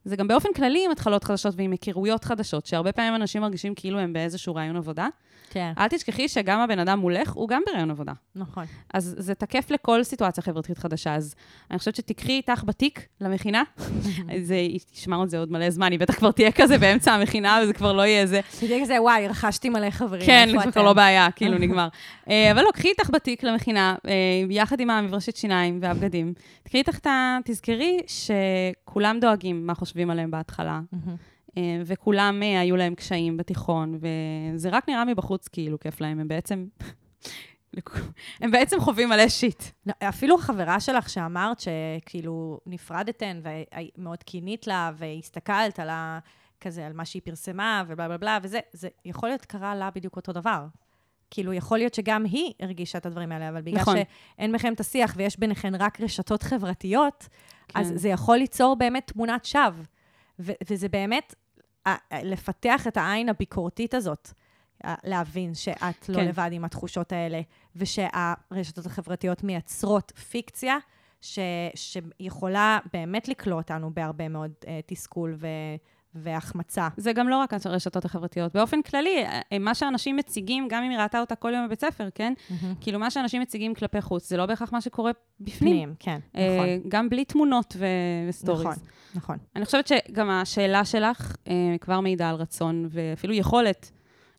זה 0.04 0.16
גם 0.16 0.28
באופן 0.28 0.48
כללי 0.56 0.84
עם 0.84 0.90
התחלות 0.90 1.24
חדשות 1.24 1.54
ועם 1.56 1.70
היכרויות 1.70 2.24
חדשות, 2.24 2.66
שהרבה 2.66 2.92
פעמים 2.92 3.14
אנשים 3.14 3.42
מרגישים 3.42 3.74
כאילו 3.74 3.98
הם 3.98 4.12
באיזשהו 4.12 4.54
רעיון 4.54 4.76
עבודה. 4.76 5.08
כן, 5.50 5.72
אל 5.78 5.88
תשכחי 5.88 6.28
שגם 6.28 6.60
הבן 6.60 6.78
אדם 6.78 6.98
מולך 6.98 7.32
הוא 7.32 7.48
גם 7.48 7.62
ברעיון 7.66 7.90
עבודה. 7.90 8.12
נכון. 8.34 8.64
אז 8.94 9.14
זה 9.18 9.34
תקף 9.34 9.70
לכל 9.70 10.04
סיטואציה 10.04 10.42
חברתית 10.42 10.78
חדשה. 10.78 11.14
אז 11.14 11.34
אני 11.70 11.78
חושבת 11.78 11.96
שתקחי 11.96 12.32
איתך 12.32 12.64
בתיק 12.66 13.06
למכינה. 13.20 13.62
זה, 14.42 14.54
היא 14.54 14.80
תשמע 14.92 15.16
עוד 15.16 15.28
זה 15.28 15.38
עוד 15.38 15.52
מלא 15.52 15.70
זמן, 15.70 15.92
היא 15.92 16.00
בטח 16.00 16.14
כבר 16.14 16.30
תהיה 16.30 16.52
כזה 16.52 16.78
באמצע 16.78 17.12
המכינה, 17.12 17.60
וזה 17.62 17.72
כבר 17.72 17.92
לא 17.92 18.02
יהיה 18.02 18.26
זה. 18.26 18.40
תדעי 18.60 18.82
כזה, 18.82 19.02
וואי, 19.02 19.28
רכשתי 19.28 19.68
מלא 19.68 19.90
חברים. 19.90 20.26
כן, 20.26 20.48
זה 20.52 20.62
אתם?" 20.62 20.70
כבר 20.70 20.82
לא 20.82 20.92
בעיה, 20.92 21.28
כאילו 21.30 21.58
נגמר. 21.64 21.88
אה, 22.30 22.52
אבל 22.52 22.62
לא, 22.62 22.70
קחי 22.70 22.88
איתך 22.88 23.10
בתיק 23.10 23.42
למכינה, 23.42 23.94
אה, 24.08 24.12
יחד 24.50 24.80
עם 24.80 24.90
המברשת 24.90 25.36
שיניים 25.36 25.78
והבגדים. 25.82 26.32
תקחי 26.62 26.78
איתך 26.78 26.98
את 26.98 27.06
ה... 27.06 27.38
תזכרי 27.44 28.00
שכולם 28.06 29.18
דואגים 29.20 29.66
מה 29.66 29.74
חושבים 29.74 29.91
עליהם 30.10 30.30
בהתחלה. 30.30 30.80
אה, 31.56 31.82
וכולם 31.86 32.42
אה, 32.42 32.60
היו 32.60 32.76
להם 32.76 32.94
קשיים 32.94 33.36
בתיכון, 33.36 33.98
וזה 34.00 34.68
רק 34.72 34.88
נראה 34.88 35.04
מבחוץ 35.04 35.48
כאילו 35.48 35.80
כיף 35.80 36.00
להם, 36.00 36.20
הם 36.20 36.28
בעצם... 36.28 36.66
הם 38.40 38.50
בעצם 38.50 38.80
חווים 38.80 39.08
מלא 39.08 39.28
שיט. 39.28 39.62
לא, 39.86 39.92
אפילו 40.08 40.38
החברה 40.38 40.80
שלך 40.80 41.08
שאמרת 41.08 41.60
שכאילו 41.60 42.60
נפרדתן 42.66 43.40
ומאוד 43.44 44.22
קינית 44.22 44.66
לה 44.66 44.92
והסתכלת 44.96 45.80
על 45.80 45.88
ה... 45.88 46.18
כזה, 46.62 46.86
על 46.86 46.92
מה 46.92 47.04
שהיא 47.04 47.22
פרסמה 47.24 47.84
ובלה 47.88 48.08
בלה 48.08 48.18
בלה, 48.18 48.38
וזה, 48.42 48.60
זה 48.72 48.88
יכול 49.04 49.28
להיות 49.28 49.44
קרה 49.44 49.74
לה 49.74 49.90
בדיוק 49.90 50.16
אותו 50.16 50.32
דבר. 50.32 50.66
כאילו, 51.30 51.52
יכול 51.52 51.78
להיות 51.78 51.94
שגם 51.94 52.24
היא 52.24 52.52
הרגישה 52.60 52.98
את 52.98 53.06
הדברים 53.06 53.32
האלה, 53.32 53.48
אבל 53.48 53.62
בגלל 53.62 53.80
נכון. 53.80 53.96
שאין 53.96 54.50
ביניכם 54.50 54.72
את 54.72 54.80
השיח 54.80 55.14
ויש 55.16 55.38
ביניכם 55.38 55.72
רק 55.78 56.00
רשתות 56.00 56.42
חברתיות, 56.42 57.28
כן. 57.68 57.80
אז 57.80 57.92
זה 57.96 58.08
יכול 58.08 58.36
ליצור 58.36 58.76
באמת 58.76 59.10
תמונת 59.12 59.44
שווא. 59.44 59.84
ו- 60.38 60.52
וזה 60.70 60.88
באמת 60.88 61.34
לפתח 62.12 62.86
את 62.86 62.96
העין 62.96 63.28
הביקורתית 63.28 63.94
הזאת, 63.94 64.32
להבין 65.04 65.54
שאת 65.54 66.08
לא 66.08 66.16
כן. 66.16 66.26
לבד 66.28 66.48
עם 66.52 66.64
התחושות 66.64 67.12
האלה, 67.12 67.40
ושהרשתות 67.76 68.86
החברתיות 68.86 69.44
מייצרות 69.44 70.12
פיקציה 70.30 70.76
ש- 71.20 71.38
שיכולה 71.74 72.78
באמת 72.92 73.28
לקלוא 73.28 73.58
אותנו 73.58 73.94
בהרבה 73.94 74.28
מאוד 74.28 74.52
uh, 74.60 74.66
תסכול 74.86 75.34
ו- 75.38 75.46
והחמצה. 76.14 76.88
זה 76.96 77.12
גם 77.12 77.28
לא 77.28 77.36
רק 77.36 77.54
הרשתות 77.64 78.04
החברתיות. 78.04 78.52
באופן 78.52 78.82
כללי, 78.82 79.24
אה, 79.52 79.58
מה 79.58 79.74
שאנשים 79.74 80.16
מציגים, 80.16 80.68
גם 80.68 80.82
אם 80.82 80.90
היא 80.90 80.98
ראתה 80.98 81.20
אותה 81.20 81.34
כל 81.34 81.52
יום 81.54 81.66
בבית 81.66 81.80
ספר, 81.80 82.08
כן? 82.14 82.32
כאילו, 82.80 82.98
מה 82.98 83.10
שאנשים 83.10 83.42
מציגים 83.42 83.74
כלפי 83.74 84.00
חוץ, 84.00 84.28
זה 84.28 84.36
לא 84.36 84.46
בהכרח 84.46 84.72
מה 84.72 84.80
שקורה 84.80 85.10
בפנים. 85.40 85.72
פנים, 85.72 85.94
כן, 85.98 86.18
אה, 86.36 86.56
נכון. 86.56 86.88
גם 86.88 87.08
בלי 87.08 87.24
תמונות 87.24 87.76
ו- 87.78 87.86
וסטוריז. 88.28 88.66
נכון, 88.66 88.74
נכון. 89.14 89.36
אני 89.56 89.64
חושבת 89.64 89.86
שגם 89.86 90.30
השאלה 90.30 90.84
שלך 90.84 91.36
אה, 91.48 91.54
כבר 91.80 92.00
מעידה 92.00 92.30
על 92.30 92.36
רצון, 92.36 92.88
ואפילו 92.90 93.34
יכולת 93.34 93.90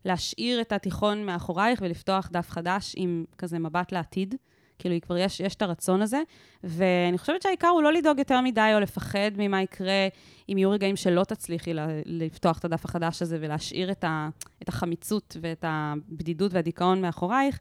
להשאיר 0.04 0.60
את 0.60 0.72
התיכון 0.72 1.26
מאחורייך 1.26 1.80
ולפתוח 1.82 2.28
דף 2.32 2.50
חדש 2.50 2.94
עם 2.96 3.24
כזה 3.38 3.58
מבט 3.58 3.92
לעתיד. 3.92 4.34
כאילו, 4.78 4.94
כבר 5.00 5.16
יש, 5.16 5.40
יש 5.40 5.54
את 5.54 5.62
הרצון 5.62 6.02
הזה, 6.02 6.22
ואני 6.64 7.18
חושבת 7.18 7.42
שהעיקר 7.42 7.68
הוא 7.68 7.82
לא 7.82 7.92
לדאוג 7.92 8.18
יותר 8.18 8.40
מדי 8.40 8.70
או 8.74 8.80
לפחד 8.80 9.30
ממה 9.36 9.62
יקרה 9.62 10.08
אם 10.48 10.58
יהיו 10.58 10.70
רגעים 10.70 10.96
שלא 10.96 11.24
תצליחי 11.24 11.72
לפתוח 12.04 12.58
את 12.58 12.64
הדף 12.64 12.84
החדש 12.84 13.22
הזה 13.22 13.38
ולהשאיר 13.40 13.90
את, 13.90 14.04
ה, 14.04 14.28
את 14.62 14.68
החמיצות 14.68 15.36
ואת 15.40 15.64
הבדידות 15.68 16.54
והדיכאון 16.54 17.02
מאחורייך. 17.02 17.60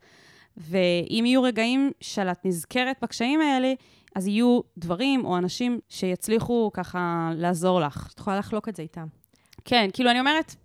ואם 0.58 1.24
יהיו 1.26 1.44
רגעים 1.44 1.92
שאת 2.02 2.46
נזכרת 2.46 2.98
בקשיים 3.02 3.42
האלה, 3.42 3.74
אז 4.16 4.28
יהיו 4.28 4.60
דברים 4.78 5.26
או 5.26 5.38
אנשים 5.38 5.80
שיצליחו 5.90 6.72
ככה 6.74 7.32
לעזור 7.36 7.82
לך. 7.82 8.10
את 8.14 8.20
יכולה 8.20 8.38
לחלוק 8.38 8.70
את 8.70 8.76
זה 8.76 8.84
איתם. 8.84 9.06
כן, 9.66 9.90
כאילו, 9.94 10.12
אני 10.12 10.20
אומרת, 10.20 10.56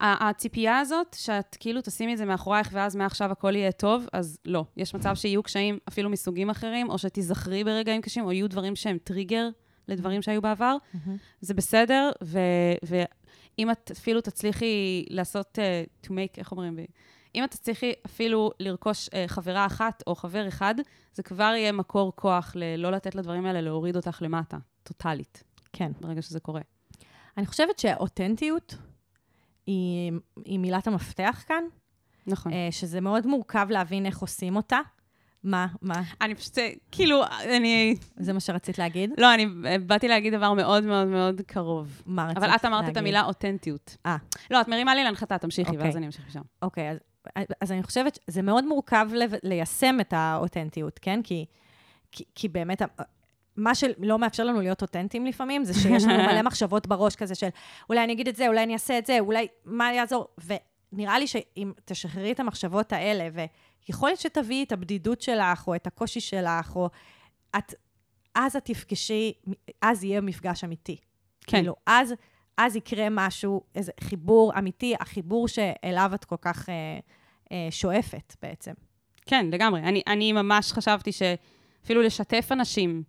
הציפייה 0.00 0.78
הזאת, 0.78 1.16
שאת 1.18 1.56
כאילו 1.60 1.80
תשימי 1.80 2.12
את 2.12 2.18
זה 2.18 2.24
מאחורייך, 2.24 2.68
ואז 2.72 2.96
מעכשיו 2.96 3.32
הכל 3.32 3.56
יהיה 3.56 3.72
טוב, 3.72 4.06
אז 4.12 4.38
לא. 4.44 4.64
יש 4.76 4.94
מצב 4.94 5.14
שיהיו 5.14 5.42
קשיים 5.42 5.78
אפילו 5.88 6.10
מסוגים 6.10 6.50
אחרים, 6.50 6.90
או 6.90 6.98
שתיזכרי 6.98 7.64
ברגעים 7.64 8.00
קשים, 8.00 8.24
או 8.24 8.32
יהיו 8.32 8.48
דברים 8.48 8.76
שהם 8.76 8.98
טריגר 9.04 9.48
לדברים 9.88 10.22
שהיו 10.22 10.42
בעבר. 10.42 10.76
זה 11.40 11.54
בסדר, 11.54 12.10
ו- 12.24 12.38
ואם 12.82 13.70
את 13.70 13.90
אפילו 13.90 14.20
תצליחי 14.20 15.04
לעשות, 15.10 15.58
uh, 15.58 16.06
to 16.06 16.10
make, 16.10 16.38
איך 16.38 16.52
אומרים? 16.52 16.76
אם 17.34 17.44
את 17.44 17.50
תצליחי 17.50 17.92
אפילו 18.06 18.50
לרכוש 18.60 19.08
uh, 19.08 19.12
חברה 19.26 19.66
אחת 19.66 20.02
או 20.06 20.14
חבר 20.14 20.48
אחד, 20.48 20.74
זה 21.12 21.22
כבר 21.22 21.52
יהיה 21.56 21.72
מקור 21.72 22.12
כוח 22.16 22.52
ללא 22.54 22.92
לתת 22.92 23.14
לדברים 23.14 23.46
האלה 23.46 23.60
להוריד 23.60 23.96
אותך 23.96 24.18
למטה, 24.22 24.56
טוטאלית, 24.82 25.42
כן. 25.72 25.92
ברגע 26.00 26.22
שזה 26.22 26.40
קורה. 26.40 26.60
אני 27.36 27.46
חושבת 27.46 27.78
שהאותנטיות 27.78 28.74
היא, 29.66 30.12
היא 30.44 30.58
מילת 30.58 30.86
המפתח 30.86 31.44
כאן, 31.48 31.64
נכון. 32.26 32.52
אה, 32.52 32.68
שזה 32.70 33.00
מאוד 33.00 33.26
מורכב 33.26 33.66
להבין 33.70 34.06
איך 34.06 34.18
עושים 34.18 34.56
אותה, 34.56 34.80
מה, 35.44 35.66
מה? 35.82 36.02
אני 36.20 36.34
פשוט, 36.34 36.58
כאילו, 36.92 37.22
אני... 37.56 37.96
זה 38.16 38.32
מה 38.32 38.40
שרצית 38.40 38.78
להגיד? 38.78 39.10
לא, 39.18 39.34
אני 39.34 39.46
באתי 39.86 40.08
להגיד 40.08 40.34
דבר 40.34 40.52
מאוד 40.52 40.84
מאוד 40.84 41.06
מאוד 41.06 41.40
קרוב. 41.46 42.02
מה 42.06 42.24
רצית 42.24 42.36
אבל 42.36 42.46
להגיד? 42.46 42.60
את 42.60 42.64
אמרת 42.64 42.88
את 42.88 42.96
המילה 42.96 43.24
אותנטיות. 43.24 43.96
אה. 44.06 44.16
לא, 44.50 44.60
את 44.60 44.68
מרימה 44.68 44.94
לי 44.94 45.04
להנחתה, 45.04 45.38
תמשיכי, 45.38 45.70
אוקיי. 45.70 45.84
ואז 45.84 45.96
אני 45.96 46.06
אמשיך 46.06 46.26
משם. 46.26 46.40
אוקיי, 46.62 46.90
אז, 46.90 47.46
אז 47.60 47.72
אני 47.72 47.82
חושבת 47.82 48.18
שזה 48.30 48.42
מאוד 48.42 48.64
מורכב 48.64 49.08
לב, 49.12 49.32
ליישם 49.42 49.96
את 50.00 50.12
האותנטיות, 50.12 50.98
כן? 51.02 51.20
כי, 51.22 51.46
כי, 52.12 52.24
כי 52.34 52.48
באמת, 52.48 52.82
מה 53.56 53.74
שלא 53.74 54.18
מאפשר 54.18 54.44
לנו 54.44 54.60
להיות 54.60 54.82
אותנטיים 54.82 55.26
לפעמים, 55.26 55.64
זה 55.64 55.74
שיש 55.74 56.04
לנו 56.04 56.22
מלא 56.22 56.42
מחשבות 56.48 56.86
בראש 56.86 57.16
כזה 57.16 57.34
של, 57.34 57.48
אולי 57.88 58.04
אני 58.04 58.12
אגיד 58.12 58.28
את 58.28 58.36
זה, 58.36 58.48
אולי 58.48 58.62
אני 58.62 58.72
אעשה 58.72 58.98
את 58.98 59.06
זה, 59.06 59.20
אולי, 59.20 59.46
מה 59.64 59.92
יעזור? 59.92 60.28
ונראה 60.92 61.18
לי 61.18 61.26
שאם 61.26 61.72
תשחררי 61.84 62.32
את 62.32 62.40
המחשבות 62.40 62.92
האלה, 62.92 63.28
ויכול 63.88 64.08
להיות 64.08 64.20
שתביאי 64.20 64.62
את 64.62 64.72
הבדידות 64.72 65.22
שלך, 65.22 65.68
או 65.68 65.74
את 65.74 65.86
הקושי 65.86 66.20
שלך, 66.20 66.76
או 66.76 66.90
את, 67.58 67.74
אז 68.34 68.56
את 68.56 68.64
תפגשי, 68.64 69.32
אז 69.82 70.04
יהיה 70.04 70.20
מפגש 70.20 70.64
אמיתי. 70.64 70.96
כן. 71.46 71.58
כאילו, 71.58 71.74
אז, 71.86 72.14
אז 72.56 72.76
יקרה 72.76 73.06
משהו, 73.10 73.62
איזה 73.74 73.92
חיבור 74.00 74.58
אמיתי, 74.58 74.94
החיבור 75.00 75.48
שאליו 75.48 76.10
את 76.14 76.24
כל 76.24 76.36
כך 76.40 76.68
אה, 76.68 76.74
אה, 77.52 77.68
שואפת 77.70 78.36
בעצם. 78.42 78.72
כן, 79.26 79.46
לגמרי. 79.52 79.80
אני, 79.80 80.02
אני 80.06 80.32
ממש 80.32 80.72
חשבתי 80.72 81.10
שאפילו 81.12 82.02
לשתף 82.02 82.48
אנשים, 82.52 83.02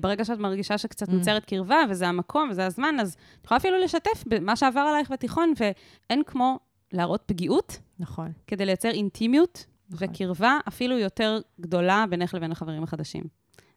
ברגע 0.00 0.24
שאת 0.24 0.38
מרגישה 0.38 0.78
שקצת 0.78 1.08
Mm. 1.08 1.12
נוצרת 1.12 1.44
קרבה, 1.44 1.76
וזה 1.90 2.08
המקום, 2.08 2.48
וזה 2.50 2.66
הזמן, 2.66 2.94
אז 3.00 3.16
את 3.40 3.44
יכולה 3.44 3.58
אפילו 3.58 3.78
לשתף 3.78 4.24
במה 4.26 4.56
שעבר 4.56 4.80
עלייך 4.80 5.10
בתיכון, 5.10 5.52
ואין 5.60 6.22
כמו 6.26 6.58
להראות 6.92 7.22
פגיעות 7.26 7.78
נכון. 7.98 8.32
כדי 8.46 8.66
לייצר 8.66 8.88
אינטימיות 8.90 9.66
נכון. 9.90 10.08
וקרבה 10.10 10.58
אפילו 10.68 10.98
יותר 10.98 11.40
גדולה 11.60 12.04
בינך 12.10 12.34
לבין 12.34 12.52
החברים 12.52 12.82
החדשים. 12.82 13.24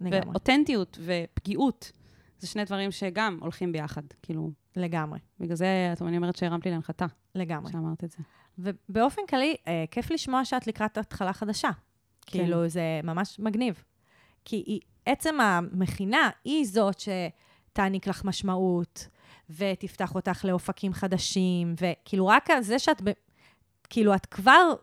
לגמרי. 0.01 0.19
ואותנטיות 0.25 0.97
ופגיעות, 1.01 1.91
זה 2.39 2.47
שני 2.47 2.65
דברים 2.65 2.91
שגם 2.91 3.37
הולכים 3.41 3.71
ביחד. 3.71 4.01
כאילו, 4.21 4.51
לגמרי. 4.75 5.19
בגלל 5.39 5.55
זה, 5.55 5.89
את- 5.93 6.01
אומרת 6.01 6.35
שהרמת 6.35 6.65
לי 6.65 6.71
להנחתה, 6.71 7.05
לגמרי. 7.35 7.71
שאמרת 7.71 8.03
את 8.03 8.11
זה. 8.11 8.17
ובאופן 8.57 9.21
כללי, 9.29 9.55
אה, 9.67 9.83
כיף 9.91 10.11
לשמוע 10.11 10.45
שאת 10.45 10.67
לקראת 10.67 10.97
התחלה 10.97 11.33
חדשה. 11.33 11.69
כן. 12.25 12.39
כאילו, 12.39 12.67
זה 12.67 12.81
ממש 13.03 13.39
מגניב. 13.39 13.83
כי 14.45 14.55
היא, 14.55 14.79
עצם 15.05 15.39
המכינה 15.41 16.29
היא 16.43 16.65
זאת 16.65 16.99
שתעניק 16.99 18.07
לך 18.07 18.25
משמעות, 18.25 19.07
ותפתח 19.49 20.15
אותך 20.15 20.45
לאופקים 20.45 20.93
חדשים, 20.93 21.75
וכאילו, 21.81 22.27
רק 22.27 22.49
זה 22.59 22.79
שאת, 22.79 23.01
ב, 23.03 23.11
כאילו, 23.89 24.15
את 24.15 24.25
כבר... 24.25 24.73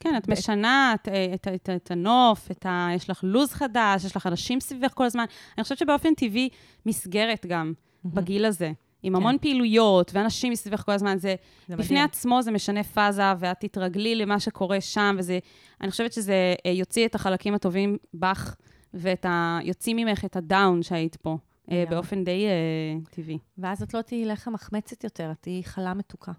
כן, 0.00 0.16
את 0.16 0.28
משנה 0.28 0.94
את, 0.94 1.08
את, 1.34 1.48
את, 1.54 1.70
את 1.76 1.90
הנוף, 1.90 2.50
את 2.50 2.66
ה, 2.66 2.88
יש 2.94 3.10
לך 3.10 3.20
לו"ז 3.22 3.52
חדש, 3.52 4.04
יש 4.04 4.16
לך 4.16 4.26
אנשים 4.26 4.60
סביבך 4.60 4.92
כל 4.94 5.04
הזמן. 5.04 5.24
אני 5.58 5.62
חושבת 5.62 5.78
שבאופן 5.78 6.14
טבעי 6.14 6.48
מסגרת 6.86 7.46
גם 7.46 7.72
בגיל 8.04 8.44
הזה, 8.44 8.72
עם 9.02 9.12
כן. 9.12 9.16
המון 9.16 9.38
פעילויות 9.38 10.10
ואנשים 10.14 10.52
מסביבך 10.52 10.82
כל 10.86 10.92
הזמן. 10.92 11.18
זה, 11.18 11.34
זה 11.68 11.76
בפני 11.76 11.96
מדהים. 11.96 12.04
עצמו 12.04 12.42
זה 12.42 12.50
משנה 12.50 12.82
פאזה, 12.82 13.22
ואת 13.38 13.60
תתרגלי 13.60 14.14
למה 14.14 14.40
שקורה 14.40 14.80
שם, 14.80 15.16
וזה, 15.18 15.38
אני 15.80 15.90
חושבת 15.90 16.12
שזה 16.12 16.54
אה, 16.66 16.70
יוציא 16.70 17.06
את 17.06 17.14
החלקים 17.14 17.54
הטובים 17.54 17.96
בך, 18.14 18.54
ואת 18.94 19.24
ה... 19.24 19.58
יוציא 19.62 19.94
ממך 19.94 20.24
את 20.24 20.36
הדאון 20.36 20.82
שהיית 20.82 21.16
פה, 21.16 21.36
אה. 21.70 21.84
באופן 21.90 22.24
די 22.24 22.46
אה, 22.46 23.00
טבעי. 23.10 23.38
ואז 23.58 23.82
את 23.82 23.94
לא 23.94 24.02
תהיי 24.02 24.24
לחם 24.24 24.52
מחמצת 24.52 25.04
יותר, 25.04 25.30
את 25.30 25.36
תהיי 25.40 25.64
חלה 25.64 25.94
מתוקה. 25.94 26.32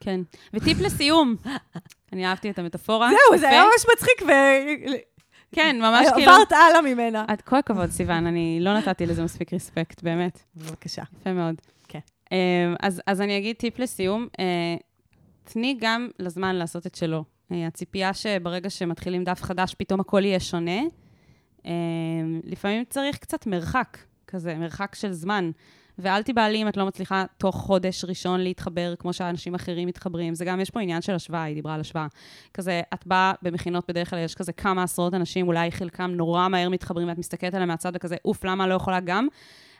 כן. 0.00 0.20
וטיפ 0.54 0.80
לסיום, 0.80 1.36
אני 2.12 2.26
אהבתי 2.26 2.50
את 2.50 2.58
המטאפורה. 2.58 3.10
זהו, 3.10 3.40
זה. 3.40 3.48
היה 3.48 3.62
ממש 3.62 3.86
מצחיק, 3.92 4.22
ו... 4.22 4.32
כן, 5.52 5.76
ממש 5.80 6.06
כאילו... 6.14 6.32
עברת 6.32 6.52
הלאה 6.52 6.82
ממנה. 6.82 7.24
את, 7.32 7.42
כל 7.42 7.56
הכבוד, 7.56 7.90
סיוון, 7.90 8.26
אני 8.26 8.58
לא 8.60 8.78
נתתי 8.78 9.06
לזה 9.06 9.24
מספיק 9.24 9.54
רספקט, 9.54 10.02
באמת. 10.02 10.42
בבקשה. 10.56 11.02
יפה 11.20 11.32
מאוד. 11.32 11.54
כן. 11.88 11.98
אה, 12.32 12.74
אז, 12.80 13.02
אז 13.06 13.20
אני 13.20 13.38
אגיד 13.38 13.56
טיפ 13.56 13.78
לסיום, 13.78 14.28
אה, 14.40 14.76
תני 15.44 15.76
גם 15.80 16.08
לזמן 16.18 16.56
לעשות 16.56 16.86
את 16.86 16.94
שלו. 16.94 17.24
אה, 17.52 17.66
הציפייה 17.66 18.14
שברגע 18.14 18.70
שמתחילים 18.70 19.24
דף 19.24 19.42
חדש, 19.42 19.74
פתאום 19.74 20.00
הכל 20.00 20.24
יהיה 20.24 20.40
שונה. 20.40 20.80
אה, 21.68 21.72
לפעמים 22.44 22.84
צריך 22.88 23.18
קצת 23.18 23.46
מרחק 23.46 23.98
כזה, 24.26 24.54
מרחק 24.54 24.94
של 24.94 25.12
זמן. 25.12 25.50
ואל 25.98 26.22
תיבהלי 26.22 26.62
אם 26.62 26.68
את 26.68 26.76
לא 26.76 26.86
מצליחה 26.86 27.24
תוך 27.38 27.56
חודש 27.56 28.04
ראשון 28.04 28.40
להתחבר 28.40 28.94
כמו 28.98 29.12
שאנשים 29.12 29.54
אחרים 29.54 29.88
מתחברים. 29.88 30.34
זה 30.34 30.44
גם, 30.44 30.60
יש 30.60 30.70
פה 30.70 30.80
עניין 30.80 31.02
של 31.02 31.14
השוואה, 31.14 31.42
היא 31.42 31.54
דיברה 31.54 31.74
על 31.74 31.80
השוואה. 31.80 32.06
כזה, 32.54 32.80
את 32.94 33.06
באה 33.06 33.32
במכינות, 33.42 33.84
בדרך 33.88 34.10
כלל 34.10 34.18
יש 34.18 34.34
כזה 34.34 34.52
כמה 34.52 34.82
עשרות 34.82 35.14
אנשים, 35.14 35.46
אולי 35.46 35.70
חלקם 35.72 36.10
נורא 36.10 36.48
מהר 36.48 36.68
מתחברים, 36.68 37.08
ואת 37.08 37.18
מסתכלת 37.18 37.54
עליהם 37.54 37.68
מהצד 37.68 37.92
וכזה, 37.94 38.16
אוף, 38.24 38.44
למה 38.44 38.66
לא 38.66 38.74
יכולה 38.74 39.00
גם? 39.00 39.28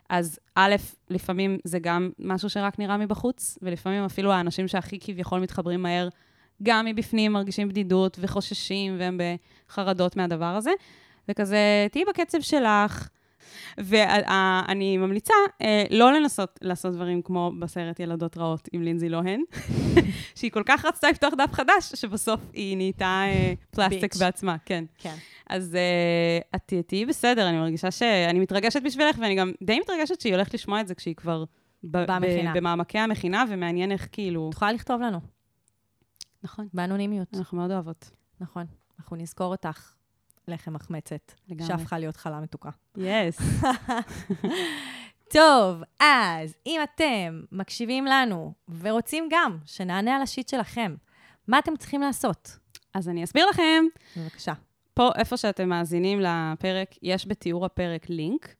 אז 0.09 0.39
א', 0.55 0.75
לפעמים 1.11 1.59
זה 1.65 1.79
גם 1.79 2.11
משהו 2.19 2.51
שרק 2.51 2.79
נראה 2.79 2.97
מבחוץ, 2.97 3.59
ולפעמים 3.63 4.05
אפילו 4.05 4.33
האנשים 4.33 4.69
שהכי 4.69 4.99
כביכול 5.01 5.41
מתחברים 5.41 5.83
מהר, 5.83 6.09
גם 6.63 6.85
מבפנים 6.85 7.33
מרגישים 7.33 7.69
בדידות 7.69 8.19
וחוששים, 8.21 8.97
והם 8.99 9.21
בחרדות 9.69 10.17
מהדבר 10.17 10.45
הזה. 10.45 10.71
וכזה, 11.29 11.87
תהיי 11.93 12.05
בקצב 12.05 12.41
שלך. 12.41 13.09
ואני 13.79 14.97
ממליצה 14.97 15.35
אה, 15.63 15.85
לא 15.91 16.13
לנסות 16.13 16.59
לעשות 16.63 16.95
דברים 16.95 17.23
כמו 17.23 17.53
בסרט 17.59 18.01
ילדות 18.01 18.39
רעות 18.39 18.69
עם 18.73 18.83
לינזי 18.83 19.09
לוהן, 19.09 19.43
שהיא 20.39 20.51
כל 20.51 20.63
כך 20.67 20.85
רצתה 20.85 21.11
לפתוח 21.11 21.35
דף 21.35 21.53
חדש, 21.53 21.95
שבסוף 21.95 22.41
היא 22.53 22.77
נהייתה 22.77 23.23
אה, 23.27 23.53
פלסטיק 23.71 24.03
ביץ'. 24.03 24.23
בעצמה, 24.23 24.57
כן. 24.65 24.85
כן. 24.99 25.15
אז 25.51 25.77
uh, 25.77 26.57
את 26.57 26.73
תהיי 26.87 27.07
בסדר, 27.07 27.49
אני 27.49 27.59
מרגישה 27.59 27.91
שאני 27.91 28.39
מתרגשת 28.39 28.83
בשבילך, 28.83 29.19
ואני 29.19 29.35
גם 29.35 29.53
די 29.63 29.81
מתרגשת 29.81 30.21
שהיא 30.21 30.35
הולכת 30.35 30.55
לשמוע 30.55 30.81
את 30.81 30.89
זה 30.89 30.95
כשהיא 30.95 31.15
כבר 31.15 31.45
במכינה. 31.83 32.53
במעמקי 32.55 32.99
המכינה, 32.99 33.45
ומעניין 33.49 33.93
איך 33.93 34.09
כאילו... 34.13 34.49
את 34.49 34.55
יכולה 34.55 34.73
לכתוב 34.73 35.01
לנו, 35.01 35.19
נכון, 36.43 36.69
באנונימיות. 36.75 37.29
אנחנו 37.35 37.59
מאוד 37.59 37.71
אוהבות. 37.71 38.11
נכון. 38.41 38.65
אנחנו 38.99 39.17
נזכור 39.17 39.47
אותך, 39.47 39.93
לחם 40.49 40.73
מחמצת, 40.73 41.33
לגמרי. 41.49 41.67
שהפכה 41.67 41.99
להיות 41.99 42.17
חלה 42.17 42.41
מתוקה. 42.41 42.71
יס. 42.97 43.39
טוב, 45.35 45.83
אז 46.01 46.55
אם 46.67 46.81
אתם 46.83 47.43
מקשיבים 47.53 48.07
לנו 48.07 48.53
ורוצים 48.81 49.29
גם 49.31 49.59
שנענה 49.65 50.17
על 50.17 50.23
השיט 50.23 50.49
שלכם, 50.49 50.95
מה 51.49 51.59
אתם 51.59 51.77
צריכים 51.77 52.01
לעשות? 52.01 52.59
אז 52.95 53.09
אני 53.09 53.25
אסביר 53.25 53.47
לכם. 53.47 53.85
בבקשה. 54.17 54.53
פה, 54.95 55.11
איפה 55.17 55.37
שאתם 55.37 55.69
מאזינים 55.69 56.21
לפרק, 56.21 56.91
יש 57.03 57.29
בתיאור 57.29 57.65
הפרק 57.67 58.09
לינק, 58.09 58.55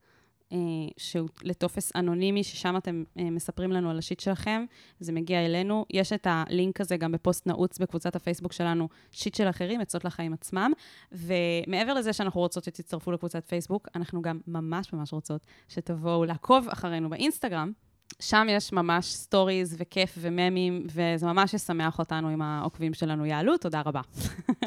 שהוא 0.97 1.29
לטופס 1.43 1.91
אנונימי, 1.95 2.43
ששם 2.43 2.77
אתם 2.77 3.03
אה, 3.19 3.29
מספרים 3.29 3.71
לנו 3.71 3.89
על 3.89 3.97
השיט 3.97 4.19
שלכם, 4.19 4.65
זה 4.99 5.11
מגיע 5.11 5.45
אלינו. 5.45 5.85
יש 5.89 6.13
את 6.13 6.27
הלינק 6.29 6.81
הזה 6.81 6.97
גם 6.97 7.11
בפוסט 7.11 7.47
נעוץ 7.47 7.79
בקבוצת 7.79 8.15
הפייסבוק 8.15 8.53
שלנו, 8.53 8.89
שיט 9.11 9.35
של 9.35 9.49
אחרים, 9.49 9.81
עצות 9.81 10.05
לחיים 10.05 10.33
עצמם. 10.33 10.71
ומעבר 11.11 11.93
לזה 11.93 12.13
שאנחנו 12.13 12.39
רוצות 12.39 12.63
שתצטרפו 12.63 13.11
לקבוצת 13.11 13.47
פייסבוק, 13.47 13.87
אנחנו 13.95 14.21
גם 14.21 14.39
ממש 14.47 14.93
ממש 14.93 15.13
רוצות 15.13 15.45
שתבואו 15.67 16.25
לעקוב 16.25 16.67
אחרינו 16.69 17.09
באינסטגרם. 17.09 17.71
שם 18.19 18.47
יש 18.49 18.73
ממש 18.73 19.13
סטוריז 19.13 19.75
וכיף 19.79 20.17
וממים, 20.17 20.87
וזה 20.87 21.25
ממש 21.25 21.53
ישמח 21.53 21.99
אותנו 21.99 22.33
אם 22.33 22.41
העוקבים 22.41 22.93
שלנו 22.93 23.25
יעלו. 23.25 23.57
תודה 23.57 23.81
רבה. 23.85 24.01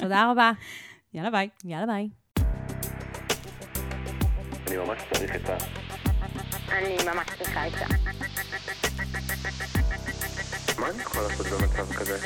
תודה 0.01 0.31
רבה. 0.31 0.53
יאללה, 1.15 1.31
ביי. 1.31 1.49
יאללה 1.65 1.87
ביי. 1.87 2.22
אני 4.73 4.81
ממש 4.81 4.99
צריך 5.13 5.37
את 5.37 5.51
ה... 5.51 5.57
אני 6.69 6.97
ממש 7.05 7.27
צריכה 7.39 7.65
עצה. 7.65 7.87
מה 10.79 10.91
אני 10.91 11.03
יכול 11.03 11.23
לעשות 11.23 11.47
במצב 11.47 11.93
כזה? 11.95 12.19